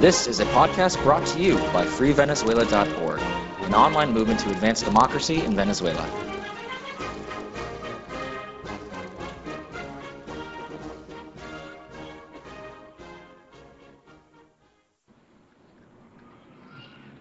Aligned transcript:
This 0.00 0.28
is 0.28 0.38
a 0.38 0.44
podcast 0.54 1.02
brought 1.02 1.26
to 1.34 1.42
you 1.42 1.56
by 1.72 1.84
FreeVenezuela.org, 1.84 3.20
an 3.66 3.74
online 3.74 4.12
movement 4.14 4.38
to 4.38 4.50
advance 4.50 4.80
democracy 4.80 5.44
in 5.44 5.56
Venezuela. 5.56 6.08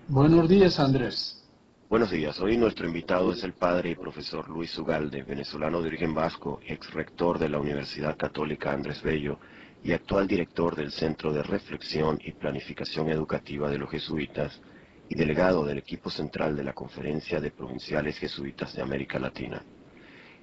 Buenos 0.08 0.48
días, 0.48 0.80
Andrés. 0.80 1.44
Buenos 1.90 2.12
días. 2.12 2.40
Hoy 2.40 2.58
nuestro 2.58 2.86
invitado 2.86 3.32
es 3.32 3.44
el 3.44 3.54
padre 3.54 3.90
y 3.90 3.96
profesor 3.96 4.48
Luis 4.50 4.78
Ugalde, 4.78 5.24
venezolano 5.24 5.82
de 5.82 5.88
origen 5.88 6.14
vasco, 6.14 6.60
ex 6.64 6.94
rector 6.94 7.40
de 7.40 7.50
la 7.50 7.58
Universidad 7.58 8.16
Católica 8.18 8.72
Andrés 8.72 9.02
Bello 9.02 9.40
y 9.88 9.94
actual 9.94 10.28
director 10.28 10.76
del 10.76 10.92
Centro 10.92 11.32
de 11.32 11.42
Reflexión 11.42 12.20
y 12.22 12.34
Planificación 12.34 13.10
Educativa 13.10 13.70
de 13.70 13.78
los 13.78 13.90
Jesuitas 13.90 14.60
y 15.08 15.16
delegado 15.16 15.64
del 15.64 15.78
equipo 15.78 16.10
central 16.10 16.58
de 16.58 16.66
la 16.66 16.74
Conferencia 16.74 17.40
de 17.40 17.52
Provinciales 17.52 18.18
Jesuitas 18.20 18.76
de 18.76 18.82
América 18.82 19.18
Latina. 19.18 19.64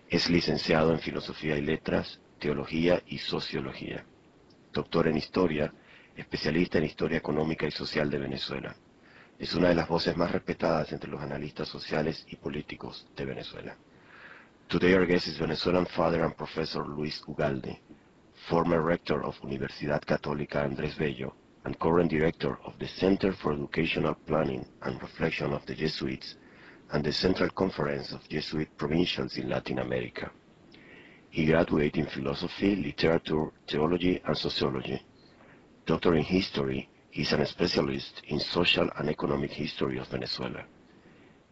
Es 0.08 0.30
licenciado 0.30 0.92
en 0.92 0.98
Filosofía 0.98 1.58
y 1.58 1.60
Letras, 1.60 2.18
Teología 2.38 3.02
y 3.06 3.18
Sociología. 3.18 4.06
Doctor 4.72 5.08
en 5.08 5.18
Historia, 5.18 5.70
especialista 6.16 6.78
en 6.78 6.84
Historia 6.84 7.18
Económica 7.18 7.66
y 7.66 7.70
Social 7.70 8.08
de 8.08 8.20
Venezuela. 8.20 8.74
Es 9.38 9.54
una 9.54 9.68
de 9.68 9.74
las 9.74 9.88
voces 9.88 10.16
más 10.16 10.32
respetadas 10.32 10.90
entre 10.90 11.10
los 11.10 11.20
analistas 11.20 11.68
sociales 11.68 12.24
y 12.30 12.36
políticos 12.36 13.06
de 13.14 13.26
Venezuela. 13.26 13.76
Today 14.68 14.94
our 14.94 15.06
guest 15.06 15.28
is 15.28 15.38
Venezuelan 15.38 15.84
father 15.84 16.22
and 16.22 16.34
professor 16.34 16.88
Luis 16.88 17.22
Ugalde, 17.26 17.78
former 18.48 18.82
rector 18.82 19.24
of 19.24 19.40
Universidad 19.40 20.04
Católica 20.04 20.64
Andrés 20.64 20.98
Bello 20.98 21.32
and 21.64 21.78
current 21.78 22.10
director 22.10 22.58
of 22.66 22.78
the 22.78 22.86
Center 22.86 23.32
for 23.32 23.54
Educational 23.54 24.14
Planning 24.26 24.66
and 24.82 25.00
Reflection 25.00 25.54
of 25.54 25.64
the 25.64 25.74
Jesuits 25.74 26.36
and 26.92 27.02
the 27.02 27.12
Central 27.12 27.48
Conference 27.50 28.12
of 28.12 28.28
Jesuit 28.28 28.68
Provincials 28.76 29.38
in 29.38 29.48
Latin 29.48 29.78
America. 29.78 30.30
He 31.30 31.46
graduated 31.46 31.96
in 31.96 32.06
philosophy, 32.06 32.76
literature, 32.76 33.50
theology, 33.66 34.20
and 34.26 34.36
sociology. 34.36 35.02
Doctor 35.86 36.14
in 36.14 36.24
history, 36.24 36.88
he 37.10 37.22
is 37.22 37.32
an 37.32 37.46
specialist 37.46 38.20
in 38.28 38.40
social 38.40 38.90
and 38.98 39.08
economic 39.08 39.52
history 39.52 39.98
of 39.98 40.08
Venezuela. 40.08 40.64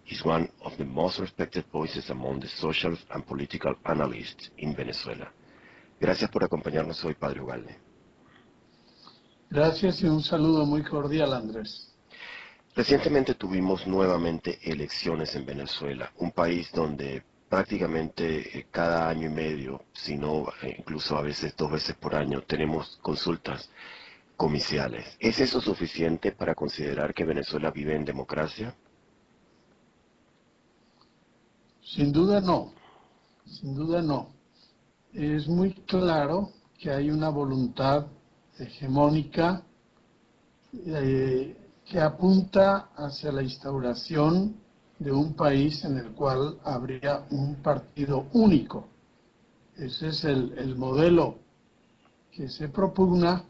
He's 0.04 0.24
one 0.24 0.50
of 0.62 0.76
the 0.76 0.84
most 0.84 1.20
respected 1.20 1.64
voices 1.72 2.10
among 2.10 2.40
the 2.40 2.48
social 2.48 2.96
and 3.12 3.26
political 3.26 3.74
analysts 3.86 4.50
in 4.58 4.76
Venezuela. 4.76 5.28
Gracias 6.02 6.28
por 6.32 6.42
acompañarnos 6.42 7.04
hoy, 7.04 7.14
Padre 7.14 7.42
Ugalde. 7.42 7.76
Gracias 9.48 10.02
y 10.02 10.06
un 10.06 10.20
saludo 10.20 10.66
muy 10.66 10.82
cordial, 10.82 11.32
Andrés. 11.32 11.94
Recientemente 12.74 13.34
tuvimos 13.34 13.86
nuevamente 13.86 14.58
elecciones 14.64 15.32
en 15.36 15.46
Venezuela, 15.46 16.10
un 16.16 16.32
país 16.32 16.72
donde 16.72 17.22
prácticamente 17.48 18.58
eh, 18.58 18.66
cada 18.68 19.08
año 19.08 19.30
y 19.30 19.32
medio, 19.32 19.84
si 19.92 20.16
no 20.16 20.48
eh, 20.62 20.74
incluso 20.76 21.16
a 21.16 21.22
veces 21.22 21.54
dos 21.56 21.70
veces 21.70 21.94
por 21.94 22.16
año, 22.16 22.42
tenemos 22.42 22.98
consultas 23.00 23.70
comiciales. 24.36 25.16
¿Es 25.20 25.38
eso 25.38 25.60
suficiente 25.60 26.32
para 26.32 26.56
considerar 26.56 27.14
que 27.14 27.24
Venezuela 27.24 27.70
vive 27.70 27.94
en 27.94 28.04
democracia? 28.04 28.74
Sin 31.80 32.10
duda 32.10 32.40
no, 32.40 32.72
sin 33.46 33.76
duda 33.76 34.02
no. 34.02 34.31
Es 35.14 35.46
muy 35.46 35.74
claro 35.86 36.52
que 36.78 36.90
hay 36.90 37.10
una 37.10 37.28
voluntad 37.28 38.06
hegemónica 38.58 39.62
eh, 40.72 41.54
que 41.84 42.00
apunta 42.00 42.88
hacia 42.96 43.30
la 43.30 43.42
instauración 43.42 44.56
de 44.98 45.12
un 45.12 45.34
país 45.34 45.84
en 45.84 45.98
el 45.98 46.12
cual 46.12 46.58
habría 46.64 47.26
un 47.30 47.56
partido 47.56 48.26
único. 48.32 48.88
Ese 49.76 50.08
es 50.08 50.24
el, 50.24 50.54
el 50.56 50.76
modelo 50.76 51.36
que 52.30 52.48
se 52.48 52.70
propugna 52.70 53.44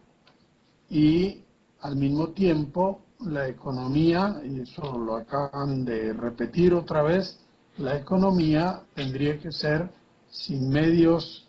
y 0.90 1.42
al 1.80 1.94
mismo 1.94 2.30
tiempo 2.30 3.02
la 3.20 3.46
economía, 3.46 4.42
y 4.44 4.62
eso 4.62 4.98
lo 4.98 5.14
acaban 5.14 5.84
de 5.84 6.12
repetir 6.12 6.74
otra 6.74 7.02
vez, 7.02 7.38
la 7.78 7.96
economía 7.96 8.82
tendría 8.94 9.38
que 9.38 9.52
ser 9.52 9.88
sin 10.28 10.68
medios, 10.68 11.46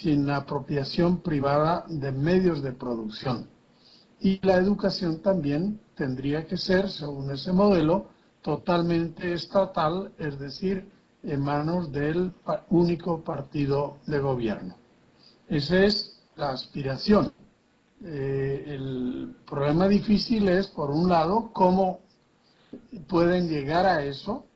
sin 0.00 0.30
apropiación 0.30 1.20
privada 1.20 1.84
de 1.88 2.10
medios 2.12 2.62
de 2.62 2.72
producción. 2.72 3.46
Y 4.20 4.44
la 4.44 4.56
educación 4.56 5.20
también 5.20 5.80
tendría 5.94 6.46
que 6.46 6.56
ser, 6.56 6.88
según 6.88 7.30
ese 7.30 7.52
modelo, 7.52 8.08
totalmente 8.42 9.32
estatal, 9.32 10.12
es 10.18 10.38
decir, 10.38 10.88
en 11.22 11.40
manos 11.40 11.92
del 11.92 12.32
único 12.70 13.22
partido 13.22 13.98
de 14.06 14.18
gobierno. 14.20 14.76
Esa 15.48 15.84
es 15.84 16.18
la 16.36 16.50
aspiración. 16.50 17.32
Eh, 18.02 18.64
el 18.66 19.36
problema 19.46 19.86
difícil 19.88 20.48
es, 20.48 20.66
por 20.68 20.90
un 20.90 21.08
lado, 21.08 21.50
cómo 21.52 22.00
pueden 23.08 23.48
llegar 23.48 23.84
a 23.84 24.02
eso 24.04 24.46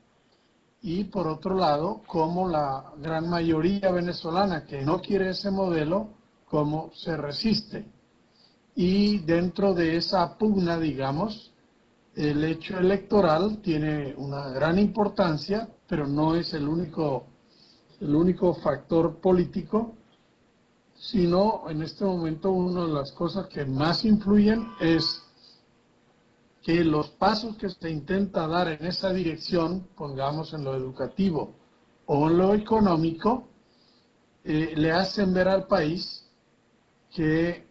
y, 0.87 1.05
por 1.05 1.27
otro 1.27 1.55
lado, 1.55 2.03
cómo 2.05 2.47
la 2.47 2.93
gran 3.01 3.27
mayoría 3.27 3.91
venezolana 3.91 4.67
que 4.67 4.83
no 4.83 5.01
quiere 5.01 5.31
ese 5.31 5.49
modelo, 5.49 6.09
cómo 6.47 6.91
se 6.93 7.17
resiste. 7.17 7.87
Y 8.75 9.17
dentro 9.17 9.73
de 9.73 9.97
esa 9.97 10.37
pugna, 10.37 10.77
digamos, 10.77 11.51
el 12.15 12.43
hecho 12.43 12.77
electoral 12.77 13.63
tiene 13.63 14.13
una 14.15 14.49
gran 14.49 14.77
importancia, 14.77 15.67
pero 15.87 16.05
no 16.05 16.35
es 16.35 16.53
el 16.53 16.67
único, 16.67 17.25
el 17.99 18.13
único 18.13 18.53
factor 18.53 19.15
político 19.19 19.95
sino 20.97 21.69
en 21.69 21.81
este 21.81 22.05
momento 22.05 22.51
una 22.51 22.85
de 22.85 22.93
las 22.93 23.11
cosas 23.11 23.47
que 23.47 23.65
más 23.65 24.05
influyen 24.05 24.65
es 24.79 25.21
que 26.65 26.83
los 26.83 27.11
pasos 27.11 27.55
que 27.57 27.69
se 27.69 27.91
intenta 27.91 28.47
dar 28.47 28.67
en 28.67 28.83
esa 28.87 29.13
dirección, 29.13 29.87
pongamos 29.95 30.51
en 30.51 30.63
lo 30.63 30.73
educativo 30.75 31.53
o 32.07 32.27
en 32.27 32.39
lo 32.39 32.55
económico, 32.55 33.47
eh, 34.43 34.73
le 34.75 34.91
hacen 34.91 35.31
ver 35.31 35.47
al 35.47 35.67
país 35.67 36.25
que 37.13 37.67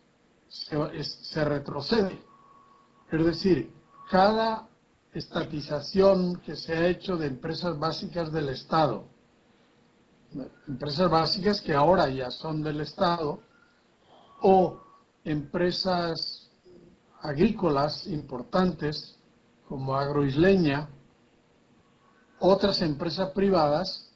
se, 0.47 1.03
se 1.03 1.45
retrocede. 1.45 2.23
Es 3.11 3.25
decir, 3.25 3.73
cada 4.13 4.69
estatización 5.13 6.37
que 6.37 6.55
se 6.55 6.75
ha 6.75 6.87
hecho 6.87 7.17
de 7.17 7.27
empresas 7.27 7.77
básicas 7.77 8.31
del 8.31 8.51
Estado, 8.51 9.09
empresas 10.69 11.11
básicas 11.11 11.61
que 11.61 11.75
ahora 11.75 12.09
ya 12.11 12.31
son 12.31 12.63
del 12.63 12.81
Estado, 12.81 13.41
o 14.41 14.81
empresas 15.25 16.44
agrícolas 17.25 18.07
importantes 18.07 19.17
como 19.67 19.95
Agroisleña, 19.95 20.91
otras 22.39 22.83
empresas 22.83 23.31
privadas, 23.31 24.13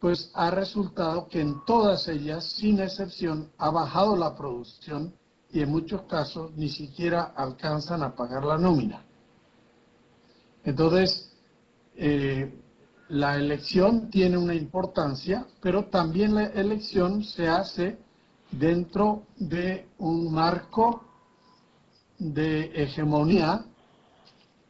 pues 0.00 0.32
ha 0.34 0.50
resultado 0.50 1.28
que 1.28 1.40
en 1.40 1.64
todas 1.64 2.08
ellas, 2.08 2.44
sin 2.56 2.80
excepción, 2.80 3.52
ha 3.58 3.70
bajado 3.70 4.16
la 4.16 4.34
producción 4.34 5.14
y 5.52 5.60
en 5.60 5.70
muchos 5.70 6.02
casos 6.02 6.50
ni 6.56 6.68
siquiera 6.68 7.32
alcanzan 7.36 8.02
a 8.02 8.16
pagar 8.16 8.44
la 8.44 8.58
nómina. 8.58 9.04
Entonces, 10.64 11.32
eh, 11.94 12.52
la 13.08 13.36
elección 13.36 14.10
tiene 14.10 14.36
una 14.36 14.54
importancia, 14.54 15.46
pero 15.60 15.84
también 15.84 16.34
la 16.34 16.46
elección 16.46 17.22
se 17.22 17.46
hace 17.46 17.98
dentro 18.50 19.22
de 19.36 19.88
un 19.98 20.32
marco 20.32 21.06
de 22.18 22.70
hegemonía 22.74 23.64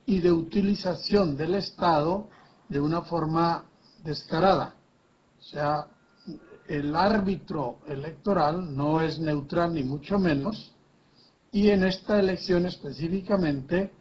y 0.05 0.21
de 0.21 0.33
utilización 0.33 1.37
del 1.37 1.55
Estado 1.55 2.29
de 2.69 2.81
una 2.81 3.03
forma 3.03 3.65
descarada. 4.05 4.75
O 5.39 5.43
sea, 5.43 5.87
el 6.69 6.95
árbitro 6.97 7.79
electoral 7.87 8.75
no 8.75 9.01
es 9.01 9.19
neutral 9.19 9.75
ni 9.75 9.85
mucho 9.85 10.19
menos, 10.19 10.73
y 11.53 11.71
en 11.71 11.85
esta 11.85 12.19
elección 12.19 12.67
específicamente, 12.67 13.93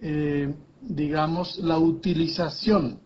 eh, 0.00 0.54
digamos, 0.80 1.58
la 1.58 1.78
utilización 1.78 3.00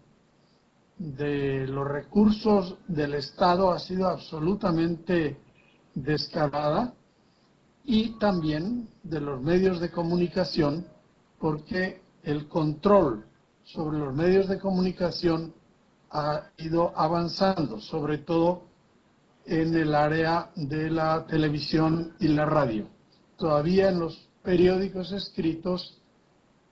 de 0.96 1.66
los 1.66 1.86
recursos 1.86 2.76
del 2.88 3.14
Estado 3.14 3.70
ha 3.70 3.78
sido 3.78 4.08
absolutamente 4.08 5.36
descarada 5.94 6.94
y 7.90 8.10
también 8.18 8.86
de 9.02 9.18
los 9.18 9.40
medios 9.40 9.80
de 9.80 9.90
comunicación 9.90 10.86
porque 11.38 12.02
el 12.22 12.46
control 12.46 13.24
sobre 13.64 13.98
los 13.98 14.14
medios 14.14 14.46
de 14.46 14.58
comunicación 14.58 15.54
ha 16.10 16.50
ido 16.58 16.92
avanzando, 16.94 17.80
sobre 17.80 18.18
todo 18.18 18.64
en 19.46 19.74
el 19.74 19.94
área 19.94 20.50
de 20.54 20.90
la 20.90 21.24
televisión 21.26 22.12
y 22.20 22.28
la 22.28 22.44
radio. 22.44 22.86
Todavía 23.38 23.88
en 23.88 24.00
los 24.00 24.28
periódicos 24.42 25.10
escritos 25.12 25.98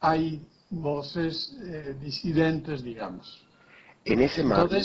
hay 0.01 0.47
voces 0.69 1.57
eh, 1.63 1.97
disidentes, 1.99 2.83
digamos. 2.83 3.43
En 4.05 4.21
ese 4.21 4.45
marco, 4.45 4.77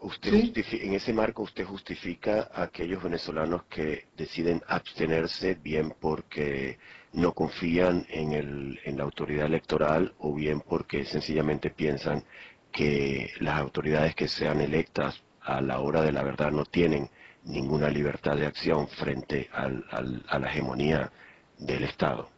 usted 0.00 0.52
en 0.54 0.94
ese 0.94 1.12
marco 1.12 1.42
usted 1.42 1.64
justifica 1.64 2.48
a 2.52 2.64
aquellos 2.64 3.02
venezolanos 3.02 3.64
que 3.64 4.06
deciden 4.16 4.62
abstenerse 4.66 5.54
bien 5.54 5.94
porque 6.00 6.78
no 7.12 7.32
confían 7.32 8.06
en, 8.08 8.32
el, 8.32 8.80
en 8.84 8.96
la 8.96 9.04
autoridad 9.04 9.46
electoral 9.46 10.14
o 10.18 10.34
bien 10.34 10.60
porque 10.60 11.04
sencillamente 11.04 11.70
piensan 11.70 12.24
que 12.72 13.30
las 13.40 13.58
autoridades 13.58 14.14
que 14.14 14.28
sean 14.28 14.60
electas 14.60 15.20
a 15.42 15.60
la 15.60 15.80
hora 15.80 16.02
de 16.02 16.12
la 16.12 16.22
verdad 16.22 16.50
no 16.50 16.64
tienen 16.64 17.08
ninguna 17.44 17.88
libertad 17.88 18.36
de 18.36 18.46
acción 18.46 18.88
frente 18.88 19.48
al, 19.52 19.84
a 20.28 20.38
la 20.38 20.48
hegemonía 20.48 21.10
del 21.58 21.84
Estado. 21.84 22.28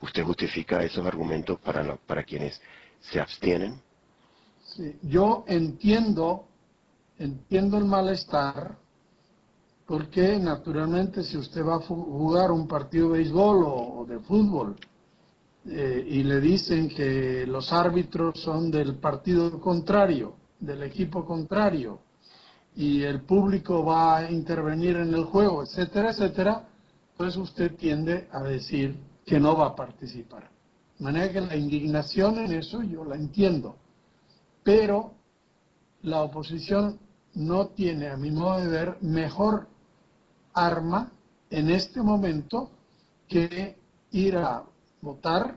¿Usted 0.00 0.22
justifica 0.22 0.82
esos 0.82 1.06
argumentos 1.06 1.58
para, 1.60 1.96
para 1.96 2.22
quienes 2.22 2.60
se 3.00 3.20
abstienen? 3.20 3.80
Sí, 4.62 4.98
yo 5.02 5.44
entiendo, 5.46 6.46
entiendo 7.18 7.78
el 7.78 7.84
malestar, 7.84 8.76
porque 9.86 10.38
naturalmente 10.38 11.22
si 11.22 11.36
usted 11.36 11.64
va 11.64 11.76
a 11.76 11.80
jugar 11.80 12.50
un 12.50 12.66
partido 12.66 13.10
de 13.10 13.18
béisbol 13.18 13.64
o, 13.66 14.06
de 14.08 14.18
fútbol 14.20 14.76
eh, 15.66 16.04
y 16.06 16.22
le 16.22 16.40
dicen 16.40 16.88
que 16.88 17.46
los 17.46 17.72
árbitros 17.72 18.40
son 18.40 18.70
del 18.70 18.96
partido 18.96 19.60
contrario, 19.60 20.36
del 20.58 20.82
equipo 20.82 21.24
contrario, 21.24 22.00
y 22.76 23.02
el 23.02 23.22
público 23.22 23.84
va 23.84 24.18
a 24.18 24.30
intervenir 24.30 24.96
en 24.96 25.14
el 25.14 25.24
juego, 25.24 25.62
etcétera, 25.62 26.10
etcétera, 26.10 26.68
pues 27.16 27.36
usted 27.36 27.76
tiende 27.76 28.28
a 28.32 28.42
decir 28.42 28.98
que 29.24 29.38
no 29.38 29.56
va 29.56 29.68
a 29.68 29.76
participar. 29.76 30.50
De 30.98 31.04
manera 31.04 31.32
que 31.32 31.40
la 31.40 31.56
indignación 31.56 32.38
en 32.38 32.52
eso 32.52 32.82
yo 32.82 33.04
la 33.04 33.16
entiendo, 33.16 33.76
pero 34.62 35.12
la 36.02 36.22
oposición 36.22 36.98
no 37.34 37.68
tiene, 37.68 38.08
a 38.08 38.16
mi 38.16 38.30
modo 38.30 38.60
de 38.60 38.68
ver, 38.68 38.98
mejor 39.00 39.68
arma 40.52 41.12
en 41.50 41.70
este 41.70 42.02
momento 42.02 42.70
que 43.28 43.76
ir 44.10 44.36
a 44.36 44.64
votar 45.00 45.56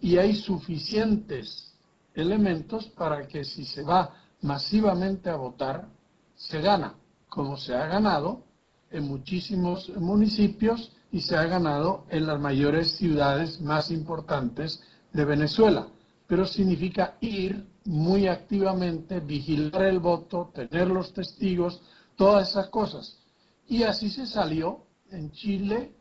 y 0.00 0.16
hay 0.18 0.34
suficientes 0.34 1.72
elementos 2.14 2.86
para 2.88 3.26
que 3.26 3.44
si 3.44 3.64
se 3.64 3.82
va 3.82 4.14
masivamente 4.42 5.30
a 5.30 5.36
votar, 5.36 5.88
se 6.34 6.60
gana, 6.60 6.94
como 7.28 7.56
se 7.56 7.74
ha 7.74 7.86
ganado 7.86 8.42
en 8.90 9.04
muchísimos 9.04 9.88
municipios 9.96 10.92
y 11.10 11.20
se 11.20 11.36
ha 11.36 11.44
ganado 11.44 12.04
en 12.10 12.26
las 12.26 12.40
mayores 12.40 12.96
ciudades 12.96 13.60
más 13.60 13.90
importantes 13.90 14.82
de 15.12 15.24
Venezuela. 15.24 15.88
Pero 16.26 16.46
significa 16.46 17.16
ir 17.20 17.64
muy 17.84 18.26
activamente, 18.26 19.20
vigilar 19.20 19.84
el 19.84 20.00
voto, 20.00 20.50
tener 20.54 20.88
los 20.88 21.12
testigos, 21.12 21.80
todas 22.16 22.50
esas 22.50 22.68
cosas. 22.68 23.18
Y 23.68 23.82
así 23.82 24.10
se 24.10 24.26
salió. 24.26 24.84
En 25.10 25.30
Chile 25.30 25.94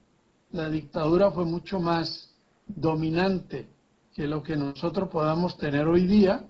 la 0.52 0.70
dictadura 0.70 1.32
fue 1.32 1.46
mucho 1.46 1.80
más 1.80 2.34
dominante 2.66 3.70
que 4.14 4.28
lo 4.28 4.42
que 4.42 4.56
nosotros 4.56 5.10
podamos 5.10 5.58
tener 5.58 5.88
hoy 5.88 6.08
día 6.08 6.44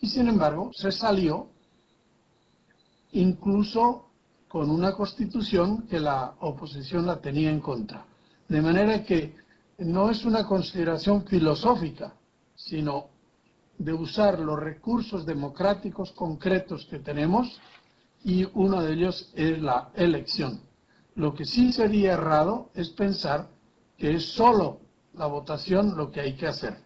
y 0.00 0.08
sin 0.08 0.28
embargo 0.28 0.72
se 0.72 0.90
salió 0.90 1.50
incluso 3.12 4.06
con 4.48 4.70
una 4.70 4.92
constitución 4.92 5.86
que 5.86 6.00
la 6.00 6.34
oposición 6.40 7.06
la 7.06 7.20
tenía 7.20 7.50
en 7.50 7.60
contra. 7.60 8.04
De 8.48 8.60
manera 8.60 9.04
que 9.04 9.36
no 9.78 10.10
es 10.10 10.24
una 10.24 10.44
consideración 10.46 11.24
filosófica, 11.24 12.14
sino 12.56 13.08
de 13.80 13.94
usar 13.94 14.38
los 14.38 14.60
recursos 14.60 15.24
democráticos 15.24 16.12
concretos 16.12 16.86
que 16.90 16.98
tenemos 16.98 17.58
y 18.22 18.46
uno 18.52 18.82
de 18.82 18.92
ellos 18.92 19.32
es 19.34 19.60
la 19.62 19.88
elección. 19.94 20.60
Lo 21.14 21.34
que 21.34 21.46
sí 21.46 21.72
sería 21.72 22.12
errado 22.12 22.68
es 22.74 22.90
pensar 22.90 23.48
que 23.96 24.16
es 24.16 24.34
solo 24.34 24.80
la 25.14 25.26
votación 25.26 25.96
lo 25.96 26.10
que 26.10 26.20
hay 26.20 26.34
que 26.36 26.46
hacer. 26.46 26.76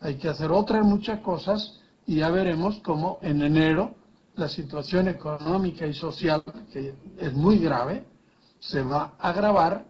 Hay 0.00 0.16
que 0.16 0.28
hacer 0.28 0.50
otras 0.50 0.84
muchas 0.84 1.20
cosas 1.20 1.78
y 2.08 2.16
ya 2.16 2.30
veremos 2.30 2.80
cómo 2.80 3.20
en 3.22 3.40
enero 3.42 3.94
la 4.34 4.48
situación 4.48 5.06
económica 5.06 5.86
y 5.86 5.94
social, 5.94 6.42
que 6.72 6.92
es 7.18 7.32
muy 7.34 7.58
grave, 7.60 8.04
se 8.58 8.82
va 8.82 9.14
a 9.16 9.28
agravar 9.28 9.84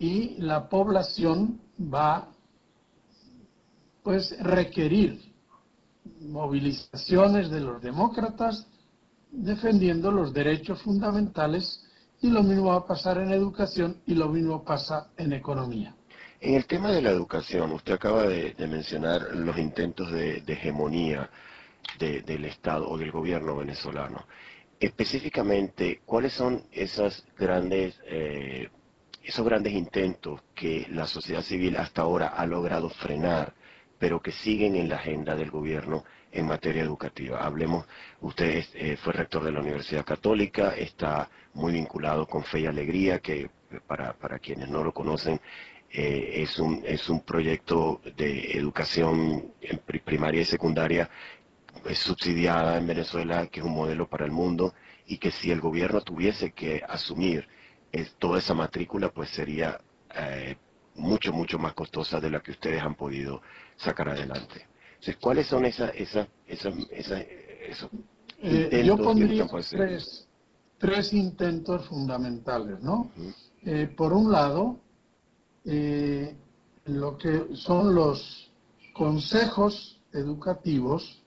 y 0.00 0.34
la 0.42 0.68
población 0.68 1.60
va 1.78 2.28
pues 4.02 4.36
requerir 4.40 5.35
movilizaciones 6.20 7.50
de 7.50 7.60
los 7.60 7.82
demócratas 7.82 8.66
defendiendo 9.30 10.10
los 10.10 10.32
derechos 10.32 10.80
fundamentales 10.82 11.84
y 12.20 12.30
lo 12.30 12.42
mismo 12.42 12.66
va 12.66 12.76
a 12.76 12.86
pasar 12.86 13.18
en 13.18 13.30
educación 13.30 14.00
y 14.06 14.14
lo 14.14 14.28
mismo 14.28 14.64
pasa 14.64 15.10
en 15.16 15.32
economía. 15.32 15.94
En 16.40 16.54
el 16.54 16.66
tema 16.66 16.90
de 16.90 17.02
la 17.02 17.10
educación, 17.10 17.72
usted 17.72 17.94
acaba 17.94 18.22
de, 18.24 18.54
mencionar 18.66 19.34
los 19.34 19.58
intentos 19.58 20.12
de 20.12 20.42
hegemonía 20.46 21.30
del 21.98 22.44
Estado 22.44 22.88
o 22.88 22.98
del 22.98 23.10
gobierno 23.10 23.56
venezolano. 23.56 24.26
Específicamente, 24.78 26.02
¿cuáles 26.04 26.34
son 26.34 26.64
esas 26.70 27.24
grandes, 27.38 27.98
eh, 28.06 28.68
esos 29.22 29.44
grandes 29.44 29.72
intentos 29.72 30.42
que 30.54 30.86
la 30.90 31.06
sociedad 31.06 31.42
civil 31.42 31.76
hasta 31.76 32.02
ahora 32.02 32.28
ha 32.28 32.44
logrado 32.46 32.90
frenar, 32.90 33.54
pero 33.98 34.20
que 34.20 34.32
siguen 34.32 34.76
en 34.76 34.88
la 34.88 34.96
agenda 34.96 35.34
del 35.34 35.50
gobierno 35.50 36.04
en 36.32 36.46
materia 36.46 36.82
educativa? 36.82 37.44
Hablemos, 37.44 37.86
usted 38.20 38.64
eh, 38.74 38.96
fue 38.96 39.12
rector 39.12 39.44
de 39.44 39.52
la 39.52 39.60
Universidad 39.60 40.04
Católica, 40.04 40.74
está 40.76 41.28
muy 41.54 41.72
vinculado 41.72 42.26
con 42.26 42.44
Fe 42.44 42.60
y 42.60 42.66
Alegría, 42.66 43.20
que 43.20 43.50
para, 43.86 44.12
para 44.14 44.38
quienes 44.38 44.68
no 44.68 44.84
lo 44.84 44.92
conocen, 44.92 45.40
eh, 45.90 46.42
es, 46.42 46.58
un, 46.58 46.82
es 46.84 47.08
un 47.08 47.20
proyecto 47.20 48.00
de 48.16 48.52
educación 48.52 49.52
primaria 50.04 50.42
y 50.42 50.44
secundaria 50.44 51.08
es 51.84 51.98
subsidiada 51.98 52.78
en 52.78 52.86
Venezuela, 52.86 53.46
que 53.46 53.60
es 53.60 53.66
un 53.66 53.74
modelo 53.74 54.08
para 54.08 54.24
el 54.24 54.32
mundo, 54.32 54.74
y 55.06 55.18
que 55.18 55.30
si 55.30 55.50
el 55.50 55.60
gobierno 55.60 56.00
tuviese 56.00 56.52
que 56.52 56.82
asumir 56.86 57.48
toda 58.18 58.38
esa 58.38 58.54
matrícula, 58.54 59.10
pues 59.10 59.30
sería 59.30 59.80
eh, 60.14 60.56
mucho, 60.94 61.32
mucho 61.32 61.58
más 61.58 61.74
costosa 61.74 62.20
de 62.20 62.30
la 62.30 62.40
que 62.40 62.50
ustedes 62.50 62.82
han 62.82 62.94
podido 62.94 63.42
sacar 63.76 64.08
adelante. 64.08 64.66
Entonces, 64.90 65.16
¿cuáles 65.20 65.46
son 65.46 65.64
esas, 65.64 65.92
esas, 65.94 66.26
esas, 66.46 66.74
esos 66.90 67.90
eh, 68.42 68.82
Yo 68.84 68.96
pondría 68.96 69.46
tres, 69.46 70.26
tres, 70.78 71.12
intentos 71.12 71.86
fundamentales, 71.86 72.80
¿no? 72.80 73.10
Eh, 73.64 73.92
por 73.96 74.12
un 74.12 74.32
lado, 74.32 74.78
lo 76.84 77.18
que 77.18 77.48
son 77.54 77.94
los 77.94 78.50
consejos 78.92 80.00
educativos 80.12 81.22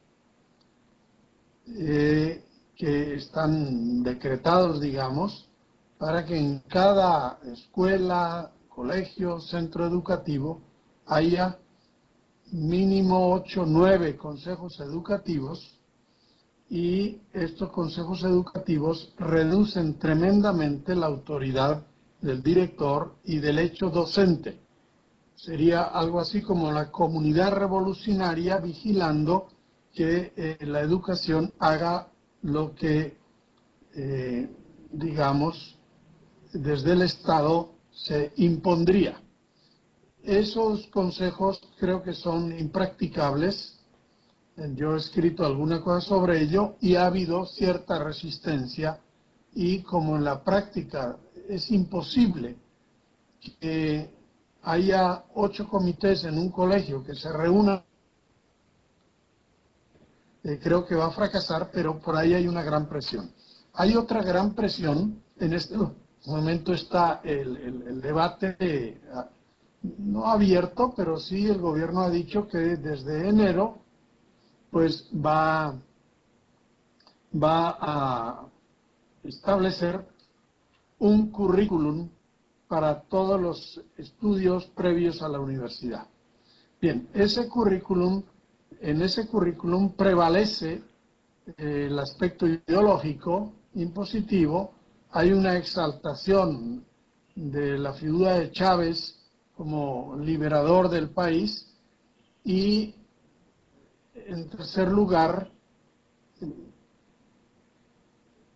eh, 1.77 2.43
que 2.75 3.15
están 3.15 4.03
decretados, 4.03 4.79
digamos, 4.79 5.47
para 5.97 6.25
que 6.25 6.37
en 6.37 6.59
cada 6.59 7.39
escuela, 7.45 8.51
colegio, 8.69 9.39
centro 9.39 9.85
educativo 9.85 10.61
haya 11.05 11.59
mínimo 12.51 13.33
8 13.33 13.65
9 13.65 14.17
consejos 14.17 14.79
educativos 14.79 15.79
y 16.69 17.17
estos 17.33 17.71
consejos 17.71 18.23
educativos 18.23 19.13
reducen 19.17 19.97
tremendamente 19.97 20.95
la 20.95 21.07
autoridad 21.07 21.85
del 22.21 22.43
director 22.43 23.15
y 23.23 23.39
del 23.39 23.59
hecho 23.59 23.89
docente. 23.89 24.59
Sería 25.35 25.83
algo 25.83 26.19
así 26.19 26.41
como 26.41 26.71
la 26.71 26.91
comunidad 26.91 27.53
revolucionaria 27.53 28.57
vigilando 28.57 29.47
que 29.93 30.33
eh, 30.35 30.57
la 30.61 30.81
educación 30.81 31.53
haga 31.59 32.09
lo 32.43 32.75
que, 32.75 33.17
eh, 33.95 34.49
digamos, 34.91 35.77
desde 36.53 36.93
el 36.93 37.01
Estado 37.03 37.71
se 37.91 38.31
impondría. 38.37 39.21
Esos 40.23 40.87
consejos 40.87 41.61
creo 41.79 42.03
que 42.03 42.13
son 42.13 42.57
impracticables. 42.57 43.79
Yo 44.75 44.95
he 44.95 44.97
escrito 44.97 45.45
alguna 45.45 45.81
cosa 45.81 46.05
sobre 46.05 46.41
ello 46.41 46.75
y 46.81 46.95
ha 46.95 47.05
habido 47.05 47.45
cierta 47.45 48.03
resistencia 48.03 48.99
y 49.53 49.81
como 49.83 50.17
en 50.17 50.25
la 50.25 50.43
práctica 50.43 51.17
es 51.47 51.71
imposible 51.71 52.57
que 53.61 54.09
haya 54.63 55.23
ocho 55.35 55.67
comités 55.67 56.25
en 56.25 56.37
un 56.37 56.49
colegio 56.49 57.03
que 57.03 57.15
se 57.15 57.31
reúnan 57.31 57.81
eh, 60.43 60.59
creo 60.61 60.85
que 60.85 60.95
va 60.95 61.07
a 61.07 61.11
fracasar, 61.11 61.69
pero 61.71 61.99
por 61.99 62.15
ahí 62.15 62.33
hay 62.33 62.47
una 62.47 62.63
gran 62.63 62.87
presión. 62.87 63.31
Hay 63.73 63.95
otra 63.95 64.23
gran 64.23 64.55
presión, 64.55 65.21
en 65.37 65.53
este 65.53 65.75
momento 66.25 66.73
está 66.73 67.21
el, 67.23 68.01
debate 68.01 68.99
no 69.81 70.25
abierto, 70.25 70.93
pero 70.95 71.17
sí 71.17 71.47
el 71.47 71.59
gobierno 71.59 72.01
ha 72.01 72.09
dicho 72.09 72.47
que 72.47 72.57
desde 72.57 73.29
enero 73.29 73.79
pues 74.71 75.09
va, 75.13 75.75
va 77.33 77.77
a 77.79 78.45
establecer 79.23 80.05
un 80.99 81.31
currículum 81.31 82.09
para 82.67 83.01
todos 83.01 83.41
los 83.41 83.81
estudios 83.97 84.65
previos 84.67 85.21
a 85.23 85.29
la 85.29 85.39
universidad. 85.39 86.05
Bien, 86.79 87.09
ese 87.13 87.47
currículum, 87.47 88.23
en 88.79 89.01
ese 89.01 89.27
currículum 89.27 89.93
prevalece 89.93 90.83
eh, 91.57 91.87
el 91.89 91.97
aspecto 91.97 92.45
ideológico 92.45 93.53
impositivo, 93.73 94.73
hay 95.11 95.31
una 95.31 95.57
exaltación 95.57 96.85
de 97.35 97.77
la 97.79 97.93
figura 97.93 98.37
de 98.37 98.51
Chávez 98.51 99.18
como 99.59 100.15
liberador 100.15 100.87
del 100.87 101.09
país 101.09 101.67
y 102.45 102.95
en 104.13 104.47
tercer 104.47 104.87
lugar 104.87 105.51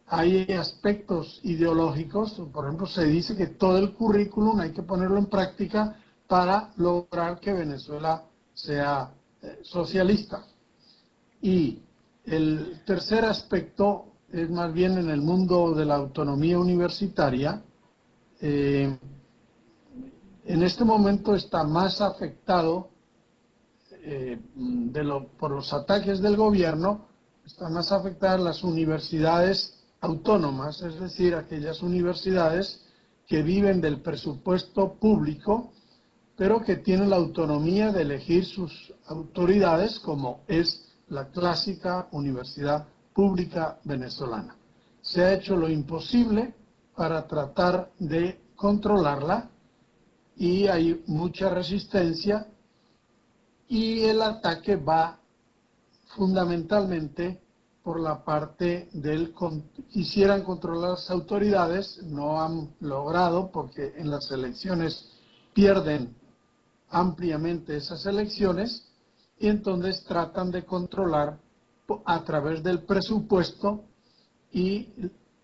hay 0.07 0.49
aspectos 0.53 1.41
ideológicos, 1.43 2.41
por 2.53 2.63
ejemplo 2.63 2.87
se 2.87 3.03
dice 3.03 3.35
que 3.35 3.47
todo 3.47 3.79
el 3.79 3.91
currículum 3.91 4.61
hay 4.61 4.71
que 4.71 4.81
ponerlo 4.81 5.17
en 5.17 5.25
práctica 5.25 5.99
para 6.25 6.71
lograr 6.77 7.41
que 7.41 7.51
Venezuela 7.51 8.23
sea 8.53 9.11
eh, 9.41 9.59
socialista. 9.61 10.45
Y 11.41 11.79
el 12.23 12.81
tercer 12.85 13.25
aspecto 13.25 14.05
es 14.31 14.49
más 14.49 14.71
bien 14.73 14.97
en 14.97 15.09
el 15.09 15.21
mundo 15.21 15.73
de 15.73 15.83
la 15.83 15.95
autonomía 15.95 16.57
universitaria. 16.57 17.61
Eh, 18.39 18.97
en 20.45 20.63
este 20.63 20.83
momento 20.83 21.35
está 21.35 21.63
más 21.63 22.01
afectado 22.01 22.89
eh, 23.91 24.39
por 25.39 25.51
los 25.51 25.71
ataques 25.73 26.21
del 26.21 26.35
gobierno, 26.35 27.05
están 27.45 27.73
más 27.73 27.91
afectadas 27.91 28.41
las 28.41 28.63
universidades 28.63 29.79
autónomas, 30.01 30.81
es 30.81 30.99
decir, 30.99 31.35
aquellas 31.35 31.81
universidades 31.81 32.81
que 33.27 33.41
viven 33.41 33.79
del 33.79 34.01
presupuesto 34.01 34.93
público, 34.93 35.71
pero 36.35 36.61
que 36.61 36.75
tienen 36.77 37.09
la 37.09 37.15
autonomía 37.15 37.91
de 37.91 38.01
elegir 38.01 38.45
sus 38.45 38.93
autoridades, 39.07 39.99
como 39.99 40.41
es 40.47 40.85
la 41.07 41.29
clásica 41.29 42.07
Universidad 42.11 42.85
Pública 43.13 43.79
Venezolana. 43.83 44.55
Se 45.01 45.23
ha 45.23 45.33
hecho 45.33 45.55
lo 45.55 45.69
imposible 45.69 46.53
para 46.95 47.27
tratar 47.27 47.91
de 47.99 48.39
controlarla 48.55 49.49
y 50.35 50.67
hay 50.67 51.03
mucha 51.07 51.49
resistencia 51.49 52.47
y 53.67 54.03
el 54.03 54.21
ataque 54.21 54.75
va 54.75 55.19
fundamentalmente 56.15 57.41
por 57.83 57.99
la 57.99 58.23
parte 58.23 58.89
del 58.93 59.33
quisieran 59.91 60.43
controlar 60.43 60.91
las 60.91 61.11
autoridades, 61.11 62.01
no 62.03 62.41
han 62.41 62.73
logrado 62.79 63.51
porque 63.51 63.93
en 63.97 64.09
las 64.09 64.31
elecciones 64.31 65.09
pierden 65.53 66.15
ampliamente 66.89 67.75
esas 67.75 68.05
elecciones 68.05 68.87
y 69.39 69.47
entonces 69.47 70.03
tratan 70.05 70.51
de 70.51 70.63
controlar 70.63 71.37
a 72.05 72.23
través 72.23 72.63
del 72.63 72.83
presupuesto 72.83 73.83
y 74.51 74.87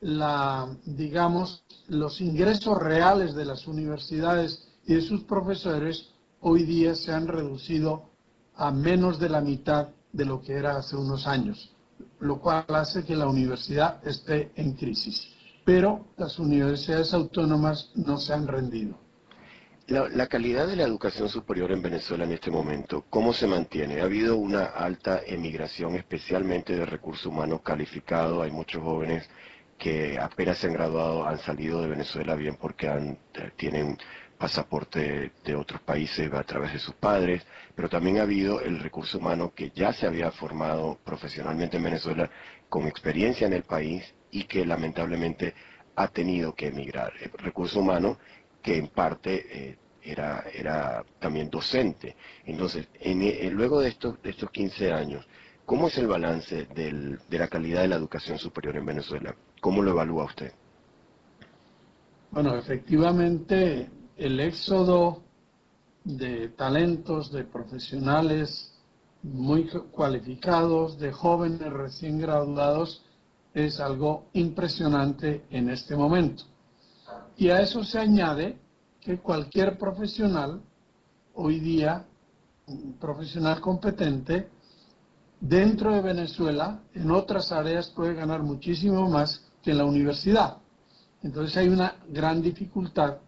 la 0.02 0.70
digamos 0.86 1.64
los 1.90 2.22
ingresos 2.22 2.78
reales 2.78 3.36
de 3.36 3.44
las 3.44 3.68
universidades 3.68 4.69
y 4.98 5.02
sus 5.02 5.24
profesores 5.24 6.10
hoy 6.42 6.64
día 6.64 6.96
se 6.96 7.14
han 7.14 7.28
reducido 7.28 8.10
a 8.56 8.72
menos 8.72 9.20
de 9.20 9.30
la 9.30 9.40
mitad 9.40 9.90
de 10.12 10.26
lo 10.26 10.42
que 10.42 10.54
era 10.54 10.76
hace 10.78 10.96
unos 10.98 11.28
años 11.28 11.74
lo 12.20 12.40
cual 12.40 12.66
hace 12.70 13.04
que 13.04 13.16
la 13.16 13.28
universidad 13.28 14.06
esté 14.08 14.52
en 14.56 14.74
crisis. 14.74 15.28
Pero 15.66 16.08
las 16.18 16.40
universidades 16.40 17.14
autónomas 17.14 17.92
no 17.96 18.18
se 18.18 18.34
han 18.34 18.48
rendido. 18.48 18.98
La, 19.88 20.28
calidad 20.28 20.68
de 20.68 20.76
la 20.76 20.84
educación 20.84 21.30
superior 21.30 21.72
en 21.72 21.82
Venezuela 21.82 22.24
en 22.24 22.32
este 22.32 22.52
momento, 22.52 23.06
¿cómo 23.10 23.34
se 23.34 23.48
mantiene? 23.48 24.02
Ha 24.02 24.04
habido 24.04 24.38
una 24.38 24.66
alta 24.66 25.22
emigración, 25.26 25.96
especialmente 25.96 26.76
de 26.76 26.86
recursos 26.86 27.26
humanos 27.26 27.62
calificados. 27.64 28.44
Hay 28.44 28.52
muchos 28.52 28.84
jóvenes 28.84 29.28
que 29.80 30.20
apenas 30.20 30.60
se 30.60 30.68
han 30.68 30.74
graduado, 30.74 31.26
han 31.26 31.40
salido 31.40 31.82
de 31.82 31.88
Venezuela 31.88 32.36
bien 32.36 32.56
porque 32.62 32.88
eh, 32.88 33.52
tienen 33.56 33.98
pasaporte 34.40 35.34
de 35.44 35.56
otros 35.56 35.82
países 35.82 36.34
a 36.34 36.44
través 36.44 36.72
de 36.72 36.80
sus 36.80 36.96
padres, 36.96 37.46
pero 37.76 37.90
también 37.90 38.20
ha 38.20 38.22
habido 38.22 38.62
el 38.62 38.80
recurso 38.80 39.18
humano 39.18 39.52
que 39.54 39.70
ya 39.76 39.92
se 39.92 40.08
había 40.08 40.32
formado 40.32 40.98
profesionalmente 41.04 41.76
en 41.76 41.84
Venezuela 41.84 42.30
con 42.70 42.88
experiencia 42.88 43.48
en 43.48 43.54
el 43.54 43.64
país 43.64 44.16
y 44.32 44.46
que 44.46 44.66
lamentablemente 44.66 45.54
ha 45.98 46.08
tenido 46.08 46.56
que 46.56 46.68
emigrar. 46.68 47.12
El 47.22 47.32
recurso 47.32 47.82
humano 47.82 48.18
que 48.62 48.78
en 48.78 48.88
parte 48.88 49.46
eh, 49.52 49.78
era, 50.02 50.46
era 50.54 51.04
también 51.20 51.50
docente. 51.50 52.16
Entonces, 52.46 52.88
en, 53.02 53.54
luego 53.54 53.82
de 53.82 53.90
estos, 53.90 54.22
de 54.22 54.30
estos 54.30 54.50
15 54.52 54.94
años, 54.94 55.28
¿cómo 55.66 55.90
es 55.90 55.98
el 55.98 56.08
balance 56.08 56.66
del, 56.74 57.20
de 57.30 57.40
la 57.40 57.50
calidad 57.50 57.82
de 57.82 57.90
la 57.90 57.98
educación 57.98 58.40
superior 58.40 58.78
en 58.78 58.86
Venezuela? 58.86 59.36
¿Cómo 59.60 59.82
lo 59.82 59.92
evalúa 59.92 60.24
usted? 60.24 60.54
Bueno, 62.32 62.56
efectivamente, 62.56 63.90
el 64.20 64.38
éxodo 64.42 65.22
de 66.04 66.50
talentos, 66.50 67.32
de 67.32 67.46
profesionales 67.46 68.74
muy 69.24 69.66
cualificados, 69.92 71.00
de 71.00 71.14
jóvenes 71.14 71.72
recién 71.72 72.20
graduados, 72.20 73.02
es 73.54 73.80
algo 73.80 74.26
impresionante 74.34 75.46
en 75.50 75.70
este 75.70 75.96
momento. 75.96 76.44
Y 77.38 77.50
a 77.50 77.62
eso 77.62 77.84
se 77.84 77.98
añade 77.98 78.58
que 79.00 79.20
cualquier 79.20 79.78
profesional, 79.78 80.62
hoy 81.34 81.62
día, 81.62 82.06
un 82.68 82.98
profesional 83.00 83.62
competente, 83.62 84.50
dentro 85.40 85.94
de 85.94 86.02
Venezuela, 86.02 86.82
en 86.94 87.10
otras 87.10 87.54
áreas 87.54 87.90
puede 87.90 88.16
ganar 88.16 88.44
muchísimo 88.44 89.10
más 89.10 89.46
que 89.64 89.72
en 89.72 89.78
la 89.78 89.86
universidad. 89.86 90.58
Entonces 91.24 91.56
hay 91.56 91.70
una 91.70 91.96
gran 92.10 92.42
dificultad 92.42 93.20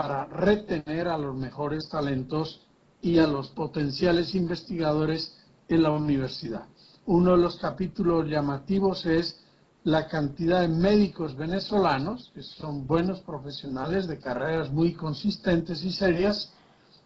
para 0.00 0.24
retener 0.24 1.08
a 1.08 1.18
los 1.18 1.36
mejores 1.36 1.90
talentos 1.90 2.62
y 3.02 3.18
a 3.18 3.26
los 3.26 3.48
potenciales 3.48 4.34
investigadores 4.34 5.36
en 5.68 5.82
la 5.82 5.90
universidad. 5.90 6.64
Uno 7.04 7.32
de 7.32 7.42
los 7.42 7.58
capítulos 7.58 8.26
llamativos 8.26 9.04
es 9.04 9.38
la 9.84 10.08
cantidad 10.08 10.62
de 10.62 10.68
médicos 10.68 11.36
venezolanos, 11.36 12.30
que 12.32 12.42
son 12.42 12.86
buenos 12.86 13.20
profesionales 13.20 14.08
de 14.08 14.18
carreras 14.18 14.70
muy 14.70 14.94
consistentes 14.94 15.84
y 15.84 15.92
serias, 15.92 16.50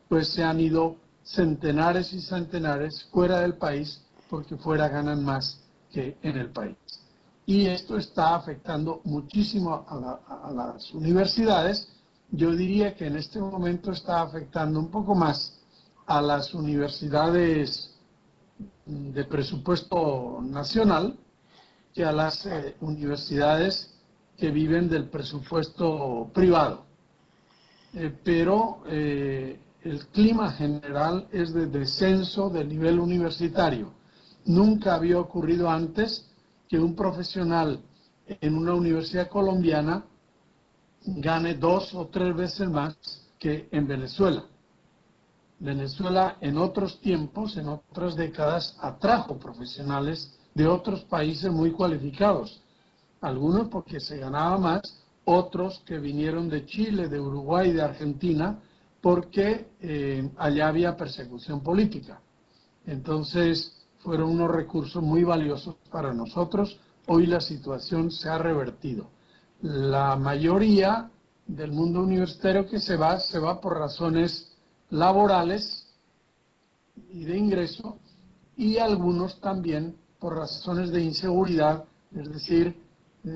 pues 0.09 0.29
se 0.29 0.45
han 0.45 0.61
ido 0.61 0.95
centenares 1.25 2.13
y 2.13 2.21
centenares 2.21 3.09
fuera 3.11 3.41
del 3.41 3.57
país 3.57 4.03
porque 4.31 4.57
fuera 4.57 4.87
ganan 4.87 5.25
más 5.25 5.59
que 5.91 6.17
en 6.23 6.37
el 6.37 6.51
país. 6.51 6.77
Y 7.45 7.67
esto 7.67 7.97
está 7.97 8.37
afectando 8.37 9.01
muchísimo 9.03 9.85
a, 9.89 10.47
a 10.47 10.53
las 10.53 10.95
universidades 10.95 11.89
yo 12.37 12.55
diría 12.55 12.95
que 12.95 13.07
en 13.07 13.17
este 13.17 13.38
momento 13.38 13.93
está 13.93 14.23
afectando 14.23 14.81
un 14.81 14.91
poco 14.91 15.14
más 15.14 15.57
a 16.07 16.21
las 16.21 16.53
universidades 16.53 17.95
de 18.87 19.25
presupuesto 19.25 20.41
nacional 20.43 21.17
que 21.95 22.05
a 22.05 22.12
las 22.12 22.45
eh, 22.47 22.75
universidades 22.81 23.95
que 24.37 24.50
viven 24.50 24.88
del 24.88 25.09
presupuesto 25.09 26.31
privado. 26.35 26.85
Eh, 27.95 28.12
pero 28.25 28.83
eh, 28.88 29.61
el 29.83 30.07
clima 30.09 30.50
general 30.53 31.29
es 31.31 31.55
de 31.55 31.67
descenso 31.67 32.50
del 32.50 32.69
nivel 32.69 32.99
universitario. 32.99 33.93
Nunca 34.45 34.97
había 34.97 35.21
ocurrido 35.21 35.71
antes 35.71 36.29
que 36.69 36.81
un 36.81 36.97
profesional 36.97 37.81
en 38.26 38.57
una 38.57 38.75
universidad 38.75 39.29
colombiana 39.29 40.05
gane 41.06 41.54
dos 41.54 41.94
o 41.94 42.06
tres 42.06 42.34
veces 42.34 42.68
más 42.68 42.96
que 43.38 43.68
en 43.70 43.87
Venezuela. 43.87 44.44
Venezuela 45.58 46.37
en 46.40 46.58
otros 46.58 47.00
tiempos, 47.00 47.56
en 47.56 47.68
otras 47.68 48.16
décadas, 48.16 48.76
atrajo 48.80 49.38
profesionales 49.38 50.38
de 50.54 50.66
otros 50.66 51.02
países 51.04 51.50
muy 51.50 51.73
cualificados, 51.73 52.61
algunos 53.20 53.68
porque 53.68 54.00
se 54.00 54.18
ganaba 54.18 54.58
más, 54.58 54.82
otros 55.25 55.82
que 55.87 55.99
vinieron 55.99 56.49
de 56.49 56.66
Chile, 56.66 57.08
de 57.08 57.20
Uruguay, 57.20 57.73
de 57.73 57.82
Argentina, 57.82 58.58
porque 59.00 59.68
eh, 59.80 60.30
allá 60.37 60.68
había 60.68 60.96
persecución 60.96 61.62
política. 61.62 62.20
Entonces 62.87 63.87
fueron 64.00 64.30
unos 64.30 64.50
recursos 64.50 65.02
muy 65.02 65.25
valiosos 65.25 65.76
para 65.90 66.12
nosotros. 66.12 66.78
Hoy 67.06 67.26
la 67.26 67.40
situación 67.40 68.11
se 68.11 68.28
ha 68.28 68.38
revertido 68.38 69.08
la 69.62 70.16
mayoría 70.16 71.11
del 71.46 71.73
mundo 71.73 72.02
universitario 72.02 72.66
que 72.66 72.80
se 72.80 72.96
va, 72.96 73.18
se 73.20 73.38
va 73.38 73.61
por 73.61 73.78
razones 73.78 74.52
laborales 74.90 75.87
y 77.11 77.25
de 77.25 77.37
ingreso 77.37 77.99
y 78.56 78.78
algunos 78.78 79.40
también 79.40 79.96
por 80.18 80.37
razones 80.37 80.90
de 80.90 81.02
inseguridad, 81.02 81.84
es 82.16 82.32
decir, 82.32 82.76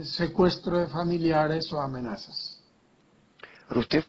secuestro 0.03 0.79
de 0.79 0.87
familiares 0.87 1.73
o 1.73 1.81
amenazas. 1.81 2.61
usted 3.75 4.05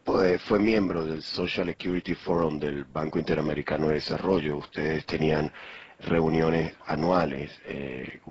fue 0.48 0.60
miembro 0.60 1.06
del 1.06 1.22
Social 1.22 1.68
Security 1.68 2.16
Forum 2.16 2.60
del 2.60 2.86
Banco 2.86 3.20
Interamericano 3.20 3.88
de 3.88 3.96
Desarrollo. 3.96 4.58
Ustedes 4.58 5.06
tenían 5.06 5.52
reuniones 6.02 6.74
anuales 6.86 7.52
eh, 7.66 8.22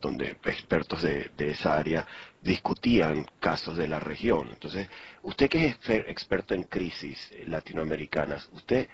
donde 0.00 0.36
expertos 0.44 1.02
de, 1.02 1.30
esa 1.38 1.74
área 1.74 2.06
discutían 2.44 3.26
casos 3.40 3.76
de 3.76 3.88
la 3.88 3.98
región. 3.98 4.48
Entonces, 4.50 4.88
usted 5.22 5.48
que 5.48 5.66
es 5.66 5.76
experto 5.88 6.54
en 6.54 6.64
crisis 6.64 7.18
latinoamericanas, 7.46 8.48
¿usted 8.52 8.88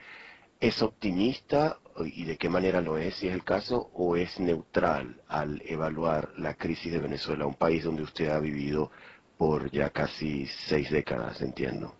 es 0.61 0.81
optimista 0.83 1.79
y 2.05 2.25
de 2.25 2.37
qué 2.37 2.49
manera 2.49 2.81
lo 2.81 2.97
es, 2.97 3.17
si 3.17 3.29
es 3.29 3.35
el 3.35 3.45
caso, 3.45 3.91
o 3.95 4.17
es 4.17 4.39
neutral 4.39 5.21
al 5.27 5.61
evaluar 5.65 6.33
la 6.39 6.55
crisis 6.55 6.93
de 6.93 6.99
Venezuela, 6.99 7.47
un 7.47 7.55
país 7.55 7.85
donde 7.85 8.03
usted 8.03 8.29
ha 8.29 8.39
vivido 8.39 8.91
por 9.37 9.71
ya 9.71 9.91
casi 9.91 10.47
seis 10.69 10.91
décadas, 10.91 11.41
entiendo? 11.41 11.95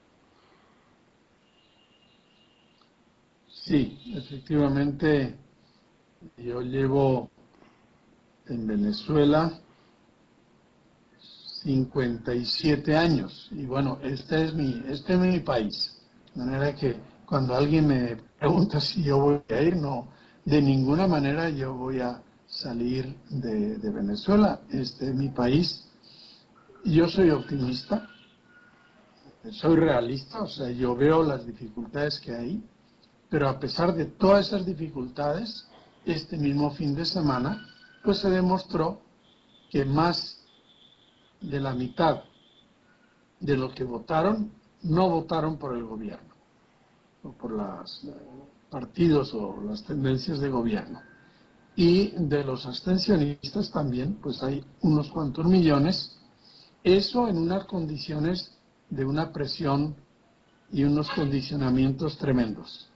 Sí, 3.49 3.99
efectivamente 4.15 5.37
yo 6.37 6.61
llevo 6.61 7.31
en 8.47 8.67
Venezuela 8.67 9.59
57 11.63 12.97
años 12.97 13.49
y 13.51 13.67
bueno, 13.67 13.99
este 14.03 14.45
es 14.45 14.55
mi, 14.55 14.83
este 14.89 15.15
es 15.15 15.19
mi 15.19 15.41
país. 15.41 16.01
De 16.35 16.45
manera 16.45 16.75
que 16.75 16.97
cuando 17.27 17.55
alguien 17.55 17.87
me 17.87 18.17
pregunta 18.39 18.81
si 18.81 19.03
yo 19.03 19.19
voy 19.19 19.43
a 19.49 19.61
ir, 19.61 19.77
no, 19.77 20.09
de 20.45 20.63
ninguna 20.63 21.07
manera 21.07 21.51
yo 21.51 21.75
voy 21.75 22.01
a 22.01 22.23
salir 22.47 23.15
de, 23.29 23.79
de 23.79 23.91
Venezuela. 23.91 24.61
Este 24.71 25.09
es 25.09 25.15
mi 25.15 25.29
país. 25.29 25.87
Yo 26.85 27.09
soy 27.09 27.31
optimista, 27.31 28.09
soy 29.53 29.77
realista, 29.77 30.43
o 30.43 30.49
sea, 30.49 30.71
yo 30.71 30.97
veo 30.97 31.23
las 31.23 31.47
dificultades 31.47 32.19
que 32.21 32.35
hay, 32.35 32.65
pero 33.29 33.49
a 33.49 33.59
pesar 33.59 33.95
de 33.95 34.07
todas 34.07 34.49
esas 34.49 34.65
dificultades, 34.65 35.67
este 36.05 36.37
mismo 36.39 36.71
fin 36.71 36.95
de 36.95 37.05
semana, 37.05 37.67
pues 38.03 38.19
se 38.19 38.31
demostró 38.31 39.03
que 39.71 39.85
más 39.85 40.40
de 41.41 41.61
la 41.61 41.75
mitad 41.75 42.23
de 43.41 43.57
los 43.57 43.73
que 43.75 43.85
votaron 43.85 44.53
no 44.83 45.09
votaron 45.11 45.59
por 45.59 45.77
el 45.77 45.85
gobierno, 45.85 46.35
o 47.23 47.33
por 47.33 47.53
los 47.53 48.05
eh, 48.05 48.15
partidos 48.71 49.35
o 49.35 49.61
las 49.63 49.83
tendencias 49.85 50.41
de 50.41 50.49
gobierno. 50.49 51.01
Y 51.77 52.11
de 52.17 52.45
los 52.45 52.67
abstencionistas 52.67 53.71
también, 53.71 54.19
pues 54.23 54.43
hay 54.43 54.65
unos 54.83 55.11
cuantos 55.11 55.47
millones, 55.47 56.17
eso 56.83 57.29
en 57.29 57.39
unas 57.39 57.65
condiciones 57.67 58.53
de 58.89 59.05
una 59.05 59.33
presión 59.33 59.95
y 60.73 60.85
unos 60.85 61.11
condicionamientos 61.11 62.17
tremendos. 62.19 62.89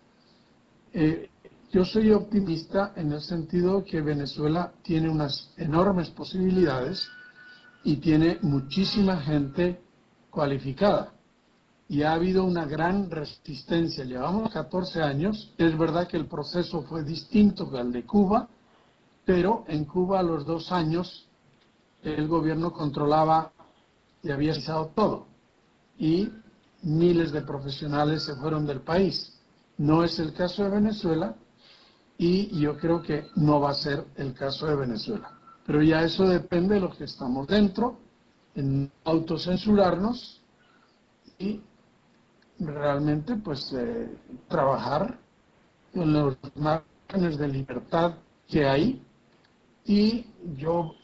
Eh, 0.93 1.29
yo 1.71 1.85
soy 1.85 2.13
optimista 2.13 2.93
en 2.97 3.13
el 3.13 3.21
sentido 3.21 3.85
que 3.85 4.01
Venezuela 4.01 4.73
tiene 4.83 5.09
unas 5.09 5.51
enormes 5.57 6.09
posibilidades 6.11 7.07
y 7.85 7.97
tiene 7.97 8.39
muchísima 8.43 9.19
gente 9.19 9.81
cualificada. 10.31 11.13
Y 11.89 12.03
ha 12.03 12.15
habido 12.15 12.45
una 12.45 12.65
gran 12.65 13.11
resistencia. 13.11 14.05
Llevamos 14.05 14.51
14 14.51 15.03
años. 15.03 15.53
Es 15.59 15.77
verdad 15.77 16.09
que 16.09 16.17
el 16.17 16.27
proceso 16.27 16.83
fue 16.83 17.05
distinto 17.05 17.71
que 17.71 17.79
el 17.79 17.93
de 17.93 18.05
Cuba, 18.05 18.49
pero 19.25 19.65
en 19.69 19.85
Cuba 19.85 20.21
a 20.21 20.23
los 20.23 20.47
dos 20.47 20.73
años 20.73 21.29
el 22.03 22.27
gobierno 22.27 22.73
controlaba 22.73 23.53
y 24.23 24.31
había 24.31 24.53
realizado 24.53 24.93
todo. 24.95 25.27
Y 25.99 26.31
miles 26.83 27.33
de 27.33 27.43
profesionales 27.43 28.25
se 28.25 28.35
fueron 28.37 28.67
del 28.67 28.81
país. 28.81 29.39
No 29.77 30.05
es 30.05 30.19
el 30.19 30.33
caso 30.33 30.65
de 30.65 30.71
Venezuela, 30.71 31.37
y 32.17 32.59
yo 32.61 32.77
creo 32.79 33.03
que 33.03 33.27
no 33.37 33.61
va 33.61 33.71
a 33.71 33.75
ser 33.75 34.07
el 34.17 34.35
caso 34.35 34.67
de 34.67 34.77
Venezuela. 34.77 35.34
Pero 35.67 35.83
ya 35.83 36.03
eso 36.03 36.27
depende 36.29 36.75
de 36.75 36.81
los 36.81 36.97
que 36.97 37.05
estamos 37.05 37.47
dentro, 37.47 37.99
en 38.55 38.91
autocensurarnos 39.05 40.41
y 41.39 41.61
realmente 42.59 43.37
pues 43.37 43.73
eh, 43.73 44.15
trabajar 44.49 45.19
en 45.93 46.13
los 46.13 46.37
márgenes 46.55 47.39
de 47.39 47.49
libertad 47.49 48.15
que 48.49 48.67
hay. 48.67 49.03
Y 49.87 50.27
yo 50.57 50.95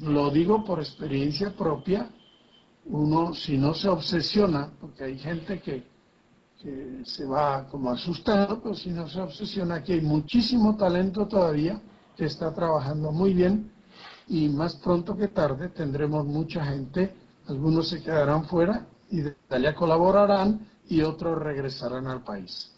lo 0.00 0.30
digo 0.30 0.64
por 0.64 0.80
experiencia 0.80 1.54
propia, 1.56 2.10
uno 2.86 3.34
si 3.34 3.56
no 3.56 3.74
se 3.74 3.88
obsesiona, 3.88 4.70
porque 4.80 5.04
hay 5.04 5.18
gente 5.18 5.60
que 5.60 5.90
que 6.62 7.00
se 7.04 7.24
va 7.24 7.66
como 7.68 7.90
asustado, 7.90 8.60
pero 8.62 8.74
si 8.74 8.90
no 8.90 9.08
se 9.08 9.18
obsesiona 9.18 9.82
que 9.82 9.94
hay 9.94 10.00
muchísimo 10.02 10.76
talento 10.76 11.26
todavía 11.26 11.80
está 12.18 12.52
trabajando 12.52 13.12
muy 13.12 13.34
bien 13.34 13.72
y 14.28 14.48
más 14.48 14.76
pronto 14.76 15.16
que 15.16 15.28
tarde 15.28 15.68
tendremos 15.70 16.24
mucha 16.24 16.64
gente, 16.64 17.14
algunos 17.48 17.88
se 17.88 18.02
quedarán 18.02 18.44
fuera 18.44 18.86
y 19.10 19.22
de 19.22 19.34
allá 19.48 19.74
colaborarán 19.74 20.68
y 20.88 21.02
otros 21.02 21.42
regresarán 21.42 22.06
al 22.06 22.22
país. 22.22 22.72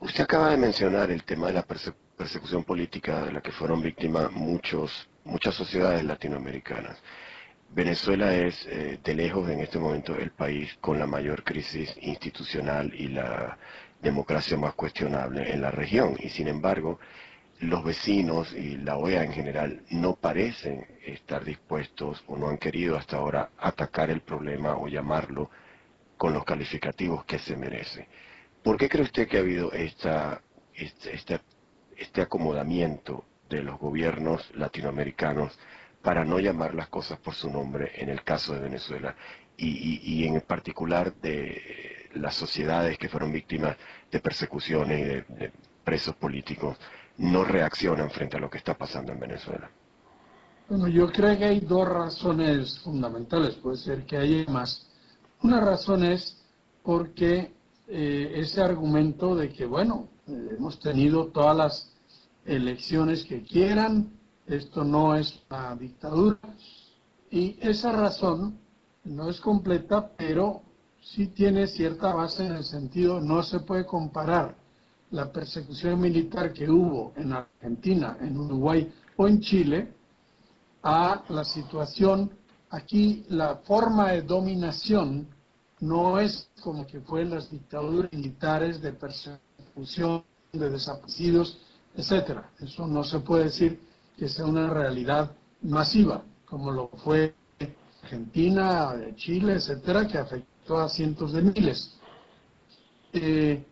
Usted 0.00 0.24
acaba 0.24 0.50
de 0.50 0.56
mencionar 0.56 1.10
el 1.10 1.24
tema 1.24 1.48
de 1.48 1.54
la 1.54 1.62
persecución 1.64 2.62
política 2.62 3.24
de 3.24 3.32
la 3.32 3.40
que 3.40 3.50
fueron 3.50 3.82
víctimas 3.82 4.30
muchos, 4.30 5.08
muchas 5.24 5.54
sociedades 5.56 6.04
latinoamericanas. 6.04 6.98
Venezuela 7.70 8.34
es 8.34 8.64
eh, 8.66 9.00
de 9.02 9.14
lejos 9.14 9.50
en 9.50 9.60
este 9.60 9.78
momento 9.78 10.14
el 10.14 10.30
país 10.30 10.76
con 10.80 10.98
la 10.98 11.06
mayor 11.06 11.44
crisis 11.44 11.94
institucional 12.00 12.94
y 12.94 13.08
la 13.08 13.58
democracia 14.00 14.56
más 14.56 14.74
cuestionable 14.74 15.52
en 15.52 15.60
la 15.60 15.70
región 15.70 16.16
y 16.20 16.28
sin 16.28 16.48
embargo 16.48 16.98
los 17.60 17.82
vecinos 17.82 18.52
y 18.52 18.76
la 18.76 18.96
OEA 18.96 19.24
en 19.24 19.32
general 19.32 19.82
no 19.90 20.14
parecen 20.14 20.86
estar 21.04 21.44
dispuestos 21.44 22.22
o 22.26 22.36
no 22.36 22.48
han 22.48 22.58
querido 22.58 22.96
hasta 22.96 23.16
ahora 23.16 23.50
atacar 23.58 24.10
el 24.10 24.20
problema 24.20 24.76
o 24.76 24.88
llamarlo 24.88 25.50
con 26.16 26.32
los 26.32 26.44
calificativos 26.44 27.24
que 27.24 27.38
se 27.38 27.56
merece. 27.56 28.08
¿Por 28.62 28.76
qué 28.76 28.88
cree 28.88 29.04
usted 29.04 29.28
que 29.28 29.38
ha 29.38 29.40
habido 29.40 29.72
esta, 29.72 30.40
este, 30.74 31.14
este, 31.14 31.40
este 31.96 32.22
acomodamiento 32.22 33.24
de 33.48 33.62
los 33.62 33.78
gobiernos 33.78 34.54
latinoamericanos 34.54 35.58
para 36.02 36.24
no 36.24 36.38
llamar 36.38 36.74
las 36.74 36.88
cosas 36.88 37.18
por 37.18 37.34
su 37.34 37.50
nombre 37.50 37.92
en 37.96 38.08
el 38.08 38.22
caso 38.22 38.54
de 38.54 38.60
Venezuela 38.60 39.16
y, 39.56 40.24
en 40.24 40.40
particular 40.42 41.14
de 41.14 42.08
las 42.14 42.34
sociedades 42.34 42.96
que 42.98 43.08
fueron 43.08 43.32
víctimas 43.32 43.76
de 44.10 44.20
persecuciones 44.20 45.00
y 45.00 45.04
de, 45.04 45.52
presos 45.88 46.16
políticos 46.16 46.76
no 47.16 47.44
reaccionan 47.44 48.10
frente 48.10 48.36
a 48.36 48.40
lo 48.40 48.50
que 48.50 48.58
está 48.58 48.76
pasando 48.76 49.10
en 49.10 49.20
Venezuela. 49.20 49.70
Bueno, 50.68 50.86
yo 50.86 51.10
creo 51.10 51.38
que 51.38 51.46
hay 51.46 51.60
dos 51.60 51.88
razones 51.88 52.78
fundamentales, 52.80 53.54
puede 53.54 53.78
ser 53.78 54.04
que 54.04 54.18
haya 54.18 54.44
más. 54.50 54.86
Una 55.42 55.62
razón 55.62 56.04
es 56.04 56.44
porque 56.82 57.54
eh, 57.88 58.32
ese 58.34 58.60
argumento 58.60 59.34
de 59.34 59.48
que, 59.48 59.64
bueno, 59.64 60.10
eh, 60.26 60.56
hemos 60.58 60.78
tenido 60.78 61.28
todas 61.28 61.56
las 61.56 61.96
elecciones 62.44 63.24
que 63.24 63.42
quieran, 63.42 64.10
esto 64.46 64.84
no 64.84 65.16
es 65.16 65.40
una 65.48 65.74
dictadura. 65.74 66.38
Y 67.30 67.56
esa 67.62 67.92
razón 67.92 68.58
no 69.04 69.30
es 69.30 69.40
completa, 69.40 70.10
pero 70.18 70.60
sí 71.00 71.28
tiene 71.28 71.66
cierta 71.66 72.12
base 72.14 72.44
en 72.44 72.56
el 72.56 72.64
sentido, 72.64 73.22
no 73.22 73.42
se 73.42 73.60
puede 73.60 73.86
comparar 73.86 74.57
la 75.10 75.32
persecución 75.32 76.00
militar 76.00 76.52
que 76.52 76.68
hubo 76.68 77.12
en 77.16 77.32
Argentina, 77.32 78.16
en 78.20 78.36
Uruguay 78.36 78.92
o 79.16 79.26
en 79.26 79.40
Chile 79.40 79.92
a 80.82 81.24
la 81.28 81.44
situación 81.44 82.30
aquí, 82.70 83.24
la 83.28 83.56
forma 83.56 84.12
de 84.12 84.22
dominación 84.22 85.26
no 85.80 86.18
es 86.18 86.48
como 86.60 86.86
que 86.86 87.00
fue 87.00 87.22
en 87.22 87.30
las 87.30 87.50
dictaduras 87.50 88.12
militares 88.12 88.80
de 88.80 88.92
persecución, 88.92 90.24
de 90.52 90.70
desaparecidos, 90.70 91.60
etcétera. 91.94 92.50
Eso 92.58 92.86
no 92.86 93.04
se 93.04 93.20
puede 93.20 93.44
decir 93.44 93.80
que 94.16 94.28
sea 94.28 94.44
una 94.44 94.68
realidad 94.68 95.30
masiva, 95.62 96.22
como 96.44 96.70
lo 96.70 96.88
fue 96.88 97.34
Argentina, 98.02 98.94
Chile, 99.16 99.54
etcétera, 99.54 100.06
que 100.06 100.18
afectó 100.18 100.78
a 100.78 100.88
cientos 100.88 101.32
de 101.32 101.42
miles. 101.42 101.94
Eh, 103.12 103.64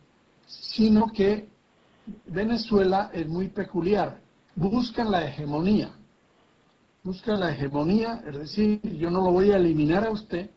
sino 0.46 1.08
que 1.12 1.48
Venezuela 2.26 3.10
es 3.12 3.26
muy 3.26 3.48
peculiar, 3.48 4.20
buscan 4.54 5.10
la 5.10 5.26
hegemonía, 5.26 5.90
buscan 7.02 7.40
la 7.40 7.52
hegemonía, 7.52 8.22
es 8.26 8.38
decir, 8.38 8.80
yo 8.96 9.10
no 9.10 9.20
lo 9.22 9.32
voy 9.32 9.50
a 9.50 9.56
eliminar 9.56 10.06
a 10.06 10.10
usted, 10.10 10.50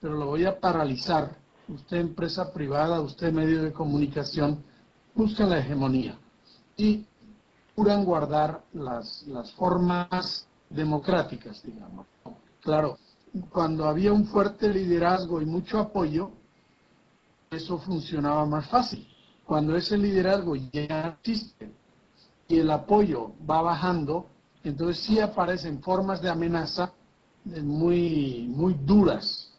pero 0.00 0.14
lo 0.14 0.26
voy 0.26 0.44
a 0.44 0.58
paralizar 0.58 1.36
usted 1.68 1.98
empresa 1.98 2.52
privada, 2.52 3.00
usted 3.00 3.32
medio 3.32 3.62
de 3.62 3.72
comunicación, 3.72 4.62
buscan 5.14 5.50
la 5.50 5.58
hegemonía 5.58 6.16
y 6.76 7.04
procuran 7.74 8.04
guardar 8.04 8.62
las, 8.72 9.24
las 9.26 9.52
formas 9.52 10.46
democráticas, 10.70 11.62
digamos. 11.62 12.06
Claro, 12.60 12.98
cuando 13.50 13.86
había 13.86 14.12
un 14.12 14.26
fuerte 14.26 14.68
liderazgo 14.72 15.40
y 15.40 15.46
mucho 15.46 15.78
apoyo, 15.78 16.30
eso 17.50 17.78
funcionaba 17.78 18.44
más 18.46 18.68
fácil. 18.68 19.06
Cuando 19.46 19.76
ese 19.76 19.96
liderazgo 19.96 20.56
ya 20.56 21.16
existe 21.20 21.70
y 22.48 22.58
el 22.58 22.70
apoyo 22.70 23.32
va 23.48 23.62
bajando, 23.62 24.26
entonces 24.64 25.04
sí 25.04 25.20
aparecen 25.20 25.80
formas 25.80 26.20
de 26.20 26.28
amenaza 26.28 26.92
muy, 27.44 28.48
muy 28.48 28.74
duras. 28.74 29.52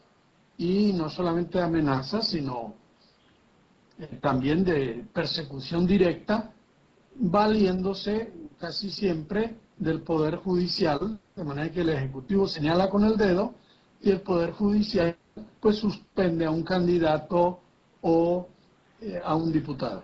Y 0.57 0.91
no 0.91 1.09
solamente 1.09 1.57
de 1.57 1.63
amenaza, 1.63 2.21
sino 2.21 2.73
eh, 3.99 4.19
también 4.21 4.65
de 4.65 5.05
persecución 5.13 5.87
directa, 5.87 6.51
valiéndose 7.15 8.33
casi 8.59 8.89
siempre 8.89 9.55
del 9.77 10.01
Poder 10.01 10.37
Judicial, 10.37 11.17
de 11.35 11.43
manera 11.43 11.71
que 11.71 11.81
el 11.81 11.89
Ejecutivo 11.89 12.47
señala 12.47 12.89
con 12.89 13.05
el 13.05 13.15
dedo 13.15 13.53
y 14.01 14.09
el 14.09 14.21
Poder 14.21 14.51
Judicial 14.51 15.15
pues 15.61 15.77
suspende 15.77 16.45
a 16.45 16.51
un 16.51 16.63
candidato 16.63 17.59
o 18.01 18.47
eh, 19.01 19.21
a 19.23 19.35
un 19.35 19.51
diputado. 19.51 20.03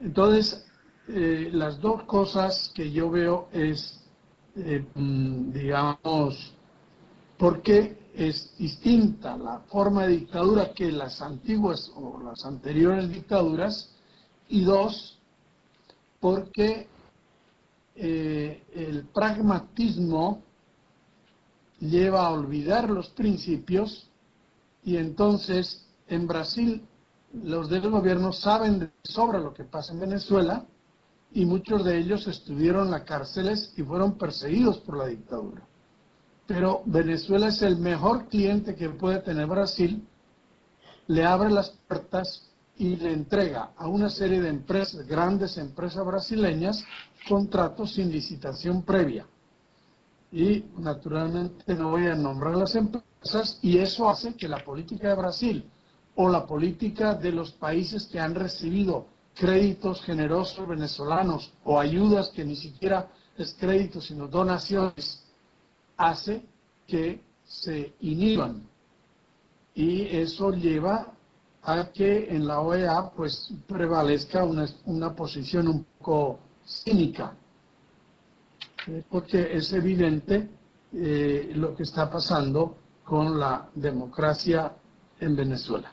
Entonces, 0.00 0.66
eh, 1.06 1.48
las 1.52 1.80
dos 1.80 2.02
cosas 2.04 2.72
que 2.74 2.90
yo 2.90 3.08
veo 3.10 3.48
es, 3.52 4.00
eh, 4.56 4.84
digamos, 4.94 6.54
porque 7.36 7.96
es 8.14 8.52
distinta 8.58 9.36
la 9.36 9.60
forma 9.60 10.06
de 10.06 10.16
dictadura 10.16 10.72
que 10.72 10.90
las 10.90 11.22
antiguas 11.22 11.92
o 11.94 12.20
las 12.20 12.44
anteriores 12.44 13.08
dictaduras, 13.08 13.94
y 14.48 14.64
dos, 14.64 15.18
porque 16.18 16.88
el 17.94 19.06
pragmatismo 19.12 20.42
lleva 21.80 22.26
a 22.26 22.30
olvidar 22.30 22.88
los 22.90 23.08
principios 23.10 24.08
y 24.84 24.96
entonces 24.96 25.86
en 26.08 26.26
Brasil 26.26 26.87
los 27.32 27.68
del 27.68 27.90
gobierno 27.90 28.32
saben 28.32 28.78
de 28.78 28.90
sobra 29.02 29.38
lo 29.38 29.52
que 29.52 29.64
pasa 29.64 29.92
en 29.92 30.00
Venezuela 30.00 30.64
y 31.32 31.44
muchos 31.44 31.84
de 31.84 31.98
ellos 31.98 32.26
estuvieron 32.26 32.86
en 32.86 32.92
las 32.92 33.02
cárceles 33.02 33.74
y 33.76 33.82
fueron 33.82 34.16
perseguidos 34.16 34.78
por 34.78 34.96
la 34.96 35.06
dictadura. 35.06 35.62
Pero 36.46 36.82
Venezuela 36.86 37.48
es 37.48 37.60
el 37.60 37.76
mejor 37.76 38.28
cliente 38.28 38.74
que 38.74 38.88
puede 38.88 39.20
tener 39.20 39.46
Brasil, 39.46 40.06
le 41.06 41.24
abre 41.24 41.50
las 41.50 41.70
puertas 41.86 42.50
y 42.76 42.96
le 42.96 43.12
entrega 43.12 43.72
a 43.76 43.88
una 43.88 44.08
serie 44.08 44.40
de 44.40 44.48
empresas, 44.48 45.06
grandes 45.06 45.58
empresas 45.58 46.04
brasileñas, 46.06 46.82
contratos 47.28 47.94
sin 47.94 48.10
licitación 48.10 48.82
previa 48.82 49.26
y 50.30 50.64
naturalmente 50.76 51.74
no 51.74 51.90
voy 51.90 52.06
a 52.06 52.14
nombrar 52.14 52.56
las 52.56 52.74
empresas 52.74 53.58
y 53.62 53.78
eso 53.78 54.08
hace 54.08 54.34
que 54.34 54.48
la 54.48 54.62
política 54.62 55.08
de 55.08 55.14
Brasil 55.14 55.70
o 56.20 56.28
la 56.28 56.44
política 56.46 57.14
de 57.14 57.30
los 57.30 57.52
países 57.52 58.06
que 58.06 58.18
han 58.18 58.34
recibido 58.34 59.06
créditos 59.34 60.02
generosos 60.02 60.66
venezolanos 60.66 61.52
o 61.62 61.78
ayudas 61.78 62.30
que 62.30 62.44
ni 62.44 62.56
siquiera 62.56 63.08
es 63.36 63.54
crédito 63.54 64.00
sino 64.00 64.26
donaciones 64.26 65.22
hace 65.96 66.42
que 66.88 67.20
se 67.46 67.94
inhiban 68.00 68.64
y 69.76 70.06
eso 70.16 70.50
lleva 70.50 71.12
a 71.62 71.92
que 71.92 72.34
en 72.34 72.48
la 72.48 72.62
OEA 72.62 73.10
pues 73.10 73.52
prevalezca 73.68 74.42
una, 74.42 74.66
una 74.86 75.14
posición 75.14 75.68
un 75.68 75.86
poco 75.98 76.40
cínica 76.66 77.32
porque 79.08 79.56
es 79.56 79.72
evidente 79.72 80.48
eh, 80.92 81.52
lo 81.54 81.76
que 81.76 81.84
está 81.84 82.10
pasando 82.10 82.76
con 83.04 83.38
la 83.38 83.68
democracia 83.74 84.72
en 85.20 85.36
Venezuela. 85.36 85.92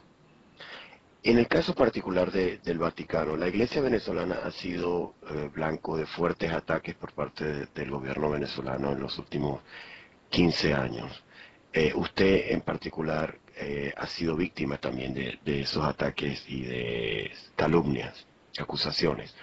En 1.25 1.39
el 1.39 1.47
caso 1.47 1.73
particular 1.73 2.31
del 2.31 2.77
Vaticano, 2.77 3.35
la 3.35 3.47
Iglesia 3.47 3.81
venezolana 3.81 4.39
ha 4.43 4.51
sido 4.51 5.15
eh, 5.29 5.49
blanco 5.53 5.97
de 5.97 6.05
fuertes 6.05 6.51
ataques 6.51 6.95
por 6.95 7.13
parte 7.13 7.65
del 7.73 7.89
gobierno 7.89 8.29
venezolano 8.29 8.91
en 8.91 8.99
los 8.99 9.17
últimos 9.17 9.61
15 10.29 10.73
años. 10.73 11.23
Eh, 11.73 11.91
usted 11.95 12.51
en 12.51 12.61
particular 12.61 13.37
ha 13.95 14.05
sido 14.07 14.35
víctima 14.35 14.77
también 14.77 15.13
de, 15.13 15.39
de, 15.45 15.61
esos 15.61 15.83
ataques 15.85 16.43
y 16.47 16.63
de 16.63 17.31
calumnias, 17.55 18.27
acusaciones. 18.59 19.33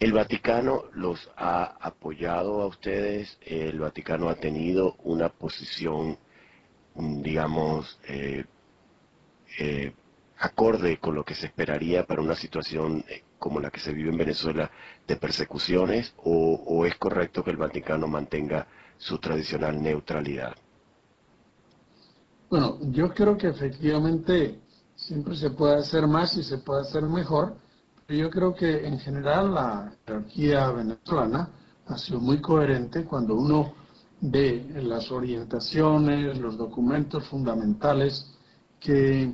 El 0.00 0.12
Vaticano 0.12 0.84
los 0.92 1.28
ha 1.36 1.76
apoyado 1.80 2.62
a 2.62 2.66
ustedes, 2.66 3.36
el 3.40 3.80
Vaticano 3.80 4.28
ha 4.28 4.36
tenido 4.36 4.94
una 5.02 5.28
posición, 5.28 6.16
mm, 6.94 7.20
digamos, 7.22 7.98
eh, 8.06 8.44
eh, 9.58 9.92
acorde 10.38 10.98
con 10.98 11.14
lo 11.14 11.24
que 11.24 11.34
se 11.34 11.46
esperaría 11.46 12.06
para 12.06 12.22
una 12.22 12.34
situación 12.34 13.04
eh, 13.08 13.24
como 13.38 13.60
la 13.60 13.70
que 13.70 13.80
se 13.80 13.92
vive 13.92 14.10
en 14.10 14.18
Venezuela 14.18 14.70
de 15.06 15.16
persecuciones, 15.16 16.12
o, 16.24 16.84
es 16.86 16.96
correcto 16.96 17.42
que 17.42 17.50
el 17.50 17.56
Vaticano 17.56 18.06
mantenga 18.06 18.66
su 18.96 19.18
tradicional 19.18 19.80
neutralidad? 19.82 20.54
Bueno, 22.50 22.78
yo 22.90 23.12
creo 23.14 23.36
que 23.36 23.48
efectivamente 23.48 24.58
siempre 24.96 25.36
se 25.36 25.50
puede 25.50 25.76
hacer 25.76 26.06
más 26.06 26.36
y 26.36 26.42
se 26.42 26.58
puede 26.58 26.82
hacer 26.82 27.02
mejor 27.02 27.56
yo 28.16 28.30
creo 28.30 28.54
que 28.54 28.86
en 28.86 28.98
general 28.98 29.52
la 29.52 29.92
jerarquía 30.06 30.70
venezolana 30.70 31.50
ha 31.86 31.98
sido 31.98 32.20
muy 32.20 32.40
coherente 32.40 33.04
cuando 33.04 33.34
uno 33.34 33.74
ve 34.22 34.66
las 34.82 35.12
orientaciones, 35.12 36.38
los 36.38 36.56
documentos 36.56 37.28
fundamentales 37.28 38.34
que 38.80 39.30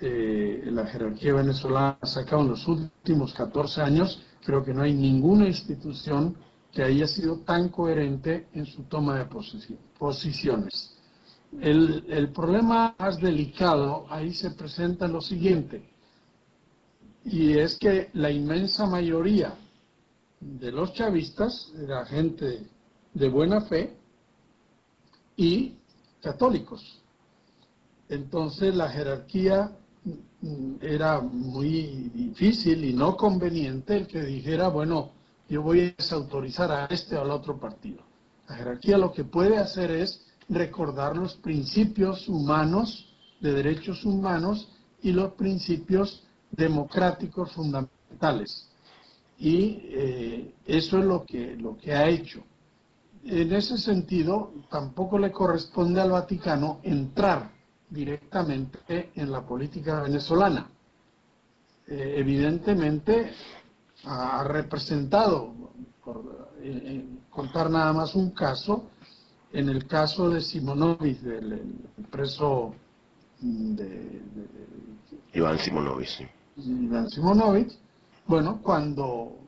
eh, 0.00 0.62
la 0.66 0.86
jerarquía 0.86 1.34
venezolana 1.34 1.98
ha 2.00 2.06
sacado 2.06 2.42
en 2.42 2.48
los 2.48 2.66
últimos 2.66 3.34
14 3.34 3.82
años, 3.82 4.22
creo 4.44 4.64
que 4.64 4.72
no 4.72 4.82
hay 4.82 4.94
ninguna 4.94 5.46
institución 5.46 6.36
que 6.72 6.82
haya 6.82 7.06
sido 7.06 7.40
tan 7.40 7.68
coherente 7.68 8.48
en 8.54 8.64
su 8.64 8.84
toma 8.84 9.18
de 9.18 9.26
posiciones. 9.98 10.96
El, 11.60 12.04
el 12.08 12.30
problema 12.32 12.94
más 12.98 13.18
delicado 13.20 14.06
ahí 14.08 14.32
se 14.32 14.52
presenta 14.52 15.08
lo 15.08 15.20
siguiente 15.20 15.82
y 17.24 17.58
es 17.58 17.76
que 17.78 18.10
la 18.14 18.30
inmensa 18.30 18.86
mayoría 18.86 19.54
de 20.40 20.72
los 20.72 20.94
chavistas 20.94 21.72
era 21.76 22.06
gente 22.06 22.66
de 23.12 23.28
buena 23.28 23.60
fe 23.62 23.96
y 25.36 25.74
católicos. 26.22 27.00
Entonces 28.08 28.74
la 28.74 28.88
jerarquía 28.88 29.76
era 30.80 31.20
muy 31.20 32.10
difícil 32.14 32.84
y 32.84 32.92
no 32.92 33.16
conveniente 33.16 33.96
el 33.96 34.06
que 34.06 34.22
dijera, 34.22 34.68
bueno, 34.68 35.10
yo 35.48 35.62
voy 35.62 35.80
a 35.80 35.94
desautorizar 35.96 36.70
a 36.70 36.86
este 36.86 37.16
o 37.16 37.22
al 37.22 37.30
otro 37.30 37.58
partido. 37.58 38.02
La 38.48 38.56
jerarquía 38.56 38.96
lo 38.96 39.12
que 39.12 39.24
puede 39.24 39.58
hacer 39.58 39.90
es 39.90 40.24
recordar 40.48 41.16
los 41.16 41.34
principios 41.36 42.28
humanos, 42.28 43.06
de 43.40 43.52
derechos 43.52 44.04
humanos 44.04 44.68
y 45.02 45.12
los 45.12 45.32
principios 45.34 46.24
democráticos 46.50 47.52
fundamentales. 47.52 48.68
Y 49.38 49.82
eh, 49.84 50.54
eso 50.66 50.98
es 50.98 51.04
lo 51.04 51.24
que, 51.24 51.56
lo 51.56 51.76
que 51.76 51.92
ha 51.92 52.08
hecho. 52.08 52.42
En 53.24 53.52
ese 53.52 53.76
sentido, 53.78 54.52
tampoco 54.70 55.18
le 55.18 55.30
corresponde 55.30 56.00
al 56.00 56.10
Vaticano 56.10 56.80
entrar 56.82 57.59
directamente 57.90 59.10
en 59.14 59.30
la 59.30 59.42
política 59.42 60.02
venezolana. 60.02 60.68
Eh, 61.86 62.14
evidentemente, 62.18 63.32
ha 64.04 64.44
representado, 64.44 65.52
por 66.04 66.52
eh, 66.60 67.04
contar 67.28 67.68
nada 67.68 67.92
más 67.92 68.14
un 68.14 68.30
caso, 68.30 68.84
en 69.52 69.68
el 69.68 69.86
caso 69.86 70.30
de 70.30 70.40
Simonovic, 70.40 71.18
del 71.20 71.60
preso 72.10 72.74
de, 73.40 74.20
Iván 75.32 75.58
Simonovic, 75.58 76.30
Iván 76.56 77.10
Simonovic, 77.10 77.72
bueno, 78.26 78.60
cuando 78.62 79.38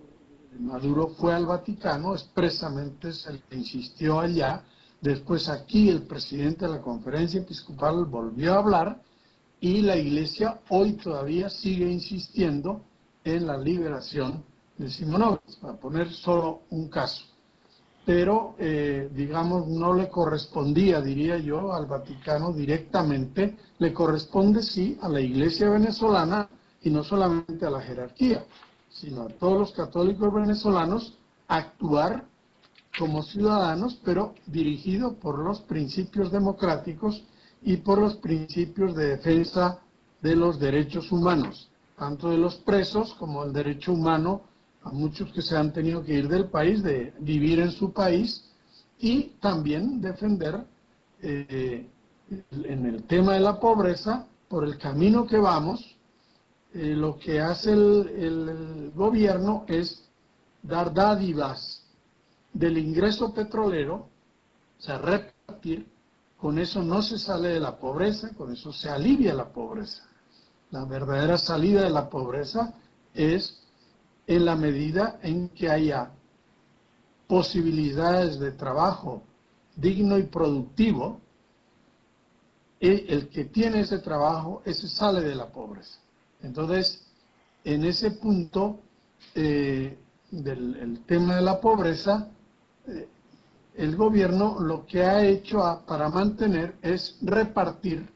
Maduro 0.58 1.08
fue 1.08 1.34
al 1.34 1.46
Vaticano, 1.46 2.14
expresamente 2.14 3.12
se 3.12 3.32
le 3.32 3.40
insistió 3.52 4.18
allá, 4.18 4.64
después 5.02 5.48
aquí 5.48 5.90
el 5.90 6.02
presidente 6.02 6.64
de 6.64 6.72
la 6.72 6.80
conferencia 6.80 7.40
episcopal 7.40 8.06
volvió 8.06 8.54
a 8.54 8.58
hablar 8.58 9.02
y 9.60 9.82
la 9.82 9.96
iglesia 9.96 10.60
hoy 10.70 10.94
todavía 10.94 11.50
sigue 11.50 11.90
insistiendo 11.90 12.80
en 13.24 13.46
la 13.46 13.58
liberación 13.58 14.42
de 14.78 14.88
Simonovic, 14.88 15.58
para 15.60 15.74
poner 15.74 16.10
solo 16.10 16.62
un 16.70 16.88
caso. 16.88 17.24
pero 18.04 18.56
eh, 18.58 19.08
digamos 19.14 19.68
no 19.68 19.94
le 19.94 20.08
correspondía, 20.08 21.00
diría 21.00 21.38
yo, 21.38 21.72
al 21.72 21.86
Vaticano 21.86 22.52
directamente, 22.52 23.56
le 23.78 23.92
corresponde 23.92 24.62
sí 24.62 24.98
a 25.02 25.08
la 25.08 25.20
Iglesia 25.20 25.70
venezolana 25.70 26.48
y 26.82 26.90
no 26.90 27.04
solamente 27.04 27.64
a 27.64 27.70
la 27.70 27.80
jerarquía, 27.80 28.44
sino 28.90 29.22
a 29.22 29.28
todos 29.28 29.58
los 29.58 29.72
católicos 29.72 30.34
venezolanos 30.34 31.16
actuar 31.46 32.24
como 32.98 33.22
ciudadanos, 33.22 33.98
pero 34.04 34.34
dirigido 34.46 35.14
por 35.14 35.38
los 35.38 35.60
principios 35.62 36.30
democráticos 36.30 37.22
y 37.62 37.78
por 37.78 37.98
los 37.98 38.16
principios 38.16 38.94
de 38.94 39.16
defensa 39.16 39.78
de 40.20 40.36
los 40.36 40.58
derechos 40.58 41.10
humanos, 41.10 41.70
tanto 41.96 42.30
de 42.30 42.38
los 42.38 42.56
presos 42.56 43.14
como 43.14 43.44
el 43.44 43.52
derecho 43.52 43.92
humano 43.92 44.42
a 44.82 44.90
muchos 44.90 45.32
que 45.32 45.42
se 45.42 45.56
han 45.56 45.72
tenido 45.72 46.04
que 46.04 46.14
ir 46.14 46.28
del 46.28 46.46
país, 46.46 46.82
de 46.82 47.14
vivir 47.20 47.60
en 47.60 47.70
su 47.70 47.92
país 47.92 48.44
y 48.98 49.32
también 49.40 50.00
defender 50.00 50.64
eh, 51.22 51.88
en 52.50 52.86
el 52.86 53.04
tema 53.04 53.34
de 53.34 53.40
la 53.40 53.58
pobreza, 53.58 54.26
por 54.48 54.64
el 54.64 54.76
camino 54.78 55.26
que 55.26 55.38
vamos, 55.38 55.96
eh, 56.74 56.94
lo 56.94 57.18
que 57.18 57.40
hace 57.40 57.72
el, 57.72 58.08
el 58.08 58.92
gobierno 58.94 59.64
es 59.68 60.04
dar 60.62 60.92
dádivas 60.92 61.81
del 62.52 62.78
ingreso 62.78 63.32
petrolero, 63.32 64.08
o 64.78 64.82
sea, 64.82 64.98
repartir, 64.98 65.86
con 66.36 66.58
eso 66.58 66.82
no 66.82 67.02
se 67.02 67.18
sale 67.18 67.48
de 67.48 67.60
la 67.60 67.76
pobreza, 67.78 68.30
con 68.34 68.52
eso 68.52 68.72
se 68.72 68.88
alivia 68.88 69.32
la 69.32 69.52
pobreza. 69.52 70.08
La 70.70 70.84
verdadera 70.84 71.38
salida 71.38 71.82
de 71.82 71.90
la 71.90 72.08
pobreza 72.08 72.74
es 73.14 73.62
en 74.26 74.44
la 74.44 74.56
medida 74.56 75.18
en 75.22 75.48
que 75.50 75.70
haya 75.70 76.10
posibilidades 77.26 78.38
de 78.40 78.52
trabajo 78.52 79.22
digno 79.76 80.18
y 80.18 80.24
productivo, 80.24 81.20
el 82.80 83.28
que 83.28 83.44
tiene 83.44 83.80
ese 83.80 84.00
trabajo, 84.00 84.60
ese 84.64 84.88
sale 84.88 85.20
de 85.20 85.36
la 85.36 85.46
pobreza. 85.46 85.98
Entonces, 86.42 87.06
en 87.62 87.84
ese 87.84 88.10
punto 88.10 88.80
eh, 89.34 89.96
del 90.30 91.04
tema 91.06 91.36
de 91.36 91.42
la 91.42 91.60
pobreza, 91.60 92.28
el 93.74 93.96
gobierno 93.96 94.60
lo 94.60 94.84
que 94.86 95.02
ha 95.02 95.24
hecho 95.24 95.82
para 95.86 96.08
mantener 96.08 96.76
es 96.82 97.16
repartir 97.22 98.08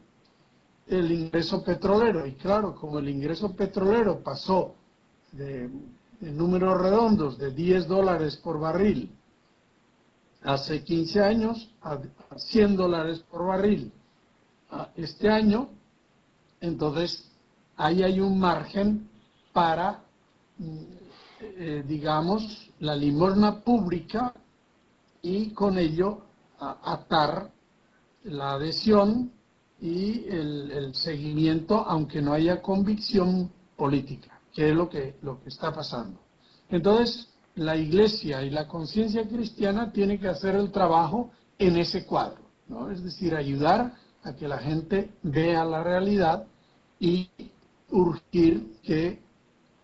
el 0.86 1.10
ingreso 1.10 1.62
petrolero. 1.64 2.26
Y 2.26 2.32
claro, 2.34 2.74
como 2.74 2.98
el 2.98 3.08
ingreso 3.08 3.54
petrolero 3.54 4.20
pasó 4.20 4.74
de 5.32 5.70
números 6.20 6.80
redondos 6.80 7.38
de 7.38 7.50
10 7.50 7.88
dólares 7.88 8.36
por 8.36 8.58
barril 8.58 9.10
hace 10.42 10.82
15 10.82 11.20
años 11.20 11.70
a 11.82 11.98
100 12.36 12.76
dólares 12.76 13.18
por 13.30 13.46
barril 13.46 13.92
este 14.94 15.28
año, 15.28 15.68
entonces 16.60 17.30
ahí 17.76 18.02
hay 18.02 18.20
un 18.20 18.38
margen 18.38 19.08
para, 19.52 20.00
mm, 20.58 20.78
eh, 21.40 21.84
digamos, 21.86 22.70
la 22.80 22.94
limosna 22.94 23.60
pública 23.60 24.32
y 25.26 25.50
con 25.50 25.78
ello 25.78 26.22
atar 26.58 27.50
la 28.24 28.52
adhesión 28.52 29.32
y 29.80 30.24
el 30.28 30.94
seguimiento, 30.94 31.84
aunque 31.86 32.22
no 32.22 32.32
haya 32.32 32.62
convicción 32.62 33.50
política 33.76 34.36
que 34.56 34.70
es 34.70 34.74
lo 34.74 34.88
que, 34.88 35.16
lo 35.20 35.42
que 35.42 35.50
está 35.50 35.70
pasando. 35.70 36.18
Entonces, 36.70 37.28
la 37.56 37.76
iglesia 37.76 38.42
y 38.42 38.48
la 38.48 38.66
conciencia 38.66 39.28
cristiana 39.28 39.92
tiene 39.92 40.18
que 40.18 40.28
hacer 40.28 40.54
el 40.54 40.72
trabajo 40.72 41.30
en 41.58 41.76
ese 41.76 42.06
cuadro, 42.06 42.40
¿no? 42.66 42.90
es 42.90 43.04
decir, 43.04 43.34
ayudar 43.34 43.92
a 44.24 44.34
que 44.34 44.48
la 44.48 44.58
gente 44.58 45.10
vea 45.22 45.62
la 45.64 45.84
realidad 45.84 46.46
y 46.98 47.30
urgir 47.90 48.78
que 48.82 49.20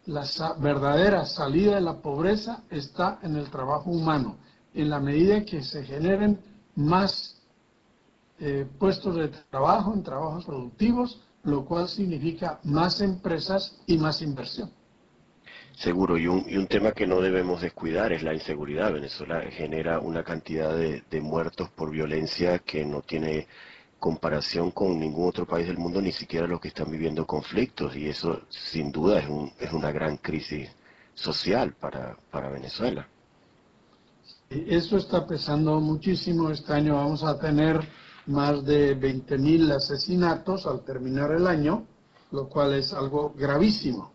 la 0.07 0.25
verdadera 0.59 1.27
salida 1.27 1.75
de 1.75 1.83
la 1.83 2.01
pobreza 2.01 2.63
está 2.71 3.19
en 3.23 3.37
el 3.37 3.51
trabajo 3.51 3.91
humano, 3.91 4.39
en 4.75 4.91
la 4.91 5.01
medida 5.01 5.45
que 5.45 5.63
se 5.63 5.85
generen 5.85 6.39
más 6.75 7.41
eh, 8.41 8.67
puestos 8.79 9.17
de 9.17 9.29
trabajo, 9.51 9.93
en 9.95 10.03
trabajos 10.03 10.45
productivos, 10.45 11.21
lo 11.45 11.65
cual 11.65 11.89
significa 11.89 12.61
más 12.65 13.01
empresas 13.01 13.81
y 13.87 13.99
más 13.99 14.23
inversión. 14.23 14.71
Seguro, 15.75 16.19
y 16.19 16.27
un, 16.27 16.45
y 16.49 16.57
un 16.57 16.67
tema 16.67 16.93
que 16.93 17.07
no 17.07 17.21
debemos 17.21 17.61
descuidar 17.61 18.13
es 18.13 18.23
la 18.23 18.35
inseguridad. 18.35 18.93
Venezuela 18.93 19.41
genera 19.51 20.01
una 20.01 20.23
cantidad 20.23 20.77
de, 20.77 21.21
muertos 21.21 21.71
por 21.71 21.91
violencia 21.91 22.59
que 22.59 22.85
no 22.85 23.03
tiene 23.03 23.47
comparación 23.99 24.71
con 24.71 24.99
ningún 24.99 25.29
otro 25.29 25.47
país 25.47 25.67
del 25.67 25.79
mundo, 25.79 26.03
ni 26.03 26.13
siquiera 26.13 26.47
los 26.47 26.61
que 26.61 26.69
están 26.69 26.91
viviendo 26.91 27.27
conflictos, 27.27 27.97
y 27.97 28.09
eso 28.09 28.43
sin 28.49 28.93
duda 28.93 29.21
es, 29.21 29.29
un, 29.29 29.53
es 29.61 29.73
una 29.73 29.91
gran 29.93 30.17
crisis 30.17 30.69
social 31.15 31.75
para, 31.75 32.17
para 32.31 32.51
Venezuela. 32.51 33.09
Eso 34.53 34.99
está 34.99 35.27
pesando 35.27 35.81
muchísimo. 35.81 36.51
Este 36.51 36.73
año 36.73 36.97
vamos 36.97 37.23
a 37.23 37.39
tener 37.39 37.81
más 38.27 38.65
de 38.65 38.99
20.000 38.99 39.73
asesinatos 39.73 40.67
al 40.67 40.85
terminar 40.85 41.33
el 41.33 41.47
año, 41.47 41.87
lo 42.31 42.49
cual 42.49 42.75
es 42.75 42.93
algo 42.93 43.33
gravísimo. 43.37 44.13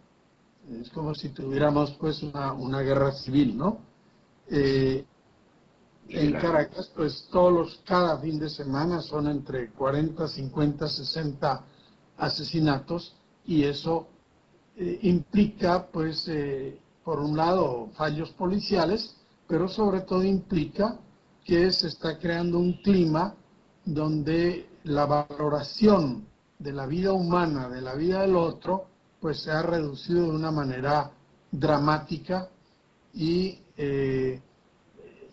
Es 0.80 0.89
como 0.89 1.15
si 1.15 1.30
tuviéramos 1.30 1.91
pues 2.00 2.21
una, 2.21 2.54
una 2.54 2.82
guerra 2.82 3.12
civil, 3.13 3.58
¿no? 3.58 3.80
Eh, 4.50 5.06
en 6.10 6.34
Caracas, 6.34 6.91
pues 6.95 7.28
todos 7.32 7.54
los, 7.54 7.82
cada 7.86 8.17
fin 8.19 8.39
de 8.39 8.50
semana 8.50 9.02
son 9.02 9.28
entre 9.28 9.71
40, 9.71 10.28
50, 10.28 10.88
60 10.88 11.63
asesinatos 12.17 13.15
y 13.45 13.63
eso 13.63 14.08
eh, 14.78 15.00
implica, 15.02 15.88
pues, 15.88 16.28
eh, 16.28 16.80
por 17.04 17.19
un 17.19 17.36
lado, 17.36 17.89
fallos 17.95 18.30
policiales, 18.32 19.15
pero 19.48 19.68
sobre 19.68 20.02
todo 20.02 20.24
implica 20.24 21.00
que 21.44 21.72
se 21.72 21.88
está 21.88 22.18
creando 22.20 22.60
un 22.60 22.74
clima 22.82 23.34
donde 23.86 24.68
la 24.84 25.06
valoración 25.06 26.26
de 26.60 26.74
la 26.74 26.86
vida 26.86 27.14
humana, 27.14 27.70
de 27.70 27.82
la 27.82 27.96
vida 27.96 28.22
del 28.22 28.36
otro, 28.36 28.88
pues 29.20 29.42
se 29.42 29.52
ha 29.52 29.62
reducido 29.62 30.24
de 30.24 30.30
una 30.32 30.52
manera 30.52 31.12
dramática 31.52 32.50
y 33.14 33.60
eh, 33.78 34.42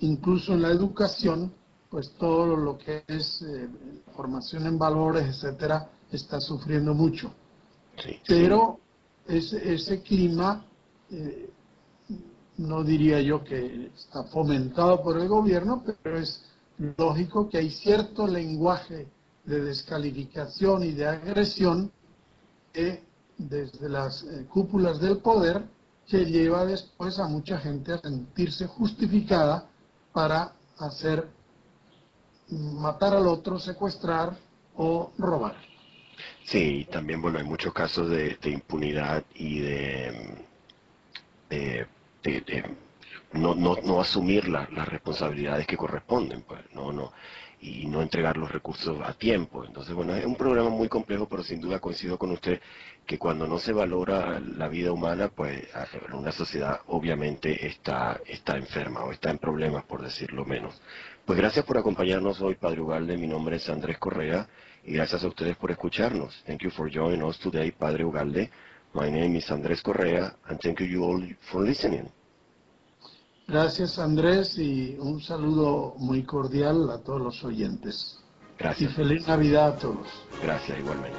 incluso 0.01 0.53
en 0.55 0.63
la 0.63 0.71
educación, 0.71 1.53
pues 1.91 2.13
todo 2.19 2.57
lo 2.57 2.79
que 2.79 3.05
es 3.07 3.43
eh, 3.43 3.69
formación 4.15 4.67
en 4.67 4.79
valores, 4.79 5.27
etcétera, 5.29 5.89
está 6.11 6.41
sufriendo 6.41 6.95
mucho. 6.95 7.33
Pero 8.27 8.79
ese, 9.27 9.75
ese 9.75 10.03
clima, 10.03 10.65
eh, 11.11 11.51
no 12.57 12.85
diría 12.85 13.21
yo 13.21 13.43
que 13.43 13.91
está 13.97 14.25
fomentado 14.25 15.03
por 15.03 15.19
el 15.19 15.29
gobierno, 15.29 15.83
pero 16.03 16.19
es 16.19 16.45
lógico 16.97 17.49
que 17.49 17.59
hay 17.59 17.71
cierto 17.71 18.27
lenguaje 18.27 19.09
de 19.45 19.61
descalificación 19.61 20.85
y 20.85 20.93
de 20.93 21.07
agresión 21.07 21.91
desde 23.37 23.89
las 23.89 24.23
eh, 24.25 24.47
cúpulas 24.49 25.01
del 25.01 25.19
poder 25.19 25.65
que 26.07 26.25
lleva 26.25 26.65
después 26.65 27.19
a 27.19 27.29
mucha 27.29 27.59
gente 27.59 27.93
a 27.93 27.99
sentirse 27.99 28.67
justificada 28.67 29.69
para 30.13 30.53
hacer 30.79 31.29
matar 32.49 33.15
al 33.15 33.27
otro, 33.27 33.59
secuestrar 33.59 34.37
o 34.77 35.13
robar. 35.19 35.57
Sí, 36.45 36.87
también 36.93 37.23
bueno, 37.23 37.39
hay 37.39 37.45
muchos 37.45 37.73
casos 37.73 38.11
de, 38.11 38.37
impunidad 38.45 39.25
y 39.35 39.61
de, 39.61 40.47
de 41.49 41.87
no, 43.33 43.55
no, 43.55 44.01
asumir 44.01 44.49
las 44.49 44.89
responsabilidades 44.89 45.67
que 45.67 45.77
corresponden, 45.77 46.43
pues, 46.43 46.61
no, 46.73 46.93
no, 46.93 47.13
y 47.61 47.87
no 47.87 48.03
entregar 48.03 48.37
los 48.37 48.53
recursos 48.53 49.01
a 49.03 49.15
tiempo. 49.15 49.65
Entonces, 49.65 49.95
bueno, 49.95 50.15
es 50.15 50.25
un 50.27 50.37
problema 50.37 50.69
muy 50.69 50.89
complejo, 50.89 51.27
pero 51.29 51.43
sin 51.43 51.61
duda 51.61 51.81
coincido 51.81 52.19
con 52.19 52.31
usted 52.31 52.61
que 53.07 53.19
cuando 53.19 53.47
no 53.47 53.59
se 53.59 53.73
valora 53.73 54.39
la 54.41 54.69
vida 54.69 54.93
humana, 54.93 55.29
pues 55.29 55.67
una 56.13 56.33
sociedad 56.33 56.81
obviamente 56.89 57.67
está, 57.67 58.21
está 58.27 58.57
enferma 58.57 59.05
o 59.05 59.13
está 59.13 59.31
en 59.31 59.39
problemas, 59.39 59.85
por 59.85 60.03
decirlo 60.03 60.45
menos. 60.45 60.81
Pues 61.25 61.39
gracias 61.39 61.65
por 61.65 61.79
acompañarnos 61.79 62.41
hoy, 62.43 62.55
Padre 62.55 62.83
Ugalde. 62.83 63.17
Mi 63.17 63.27
nombre 63.27 63.57
es 63.57 63.69
Andrés 63.71 63.99
Correa 63.99 64.47
y 64.85 64.93
gracias 64.93 65.25
a 65.25 65.29
ustedes 65.29 65.57
por 65.57 65.71
escucharnos. 65.71 66.43
Thank 66.47 66.63
you 66.63 66.71
for 66.71 66.91
joining 66.93 67.23
us 67.23 67.39
today, 67.39 67.71
Padre 67.73 68.05
Ugalde. 68.05 68.51
My 68.95 69.11
name 69.11 69.37
is 69.37 69.51
Andrés 69.51 69.83
Correa 69.83 70.37
and 70.49 70.61
thank 70.61 70.81
you 70.81 71.03
all 71.03 71.21
for 71.51 71.63
listening. 71.63 72.09
Gracias 73.49 73.99
Andrés 73.99 74.57
y 74.57 74.97
un 75.01 75.21
saludo 75.21 75.95
muy 75.99 76.23
cordial 76.23 76.89
a 76.91 76.99
todos 76.99 77.21
los 77.21 77.45
oyentes. 77.45 78.19
Gracias. 78.57 78.93
Y 78.93 78.95
feliz 78.95 79.27
Navidad 79.27 79.75
a 79.75 79.79
todos. 79.79 80.07
Gracias 80.41 80.79
igualmente. 80.79 81.19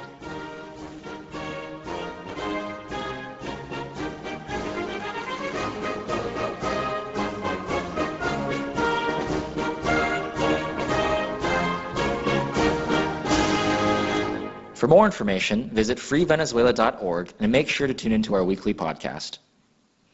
For 14.86 14.90
more 14.90 15.04
information, 15.06 15.68
visit 15.70 15.98
freevenezuela.org 15.98 17.32
and 17.40 17.50
make 17.50 17.68
sure 17.68 17.88
to 17.88 17.92
tune 17.92 18.12
into 18.12 18.34
our 18.36 18.44
weekly 18.44 18.72
podcast. 18.72 19.38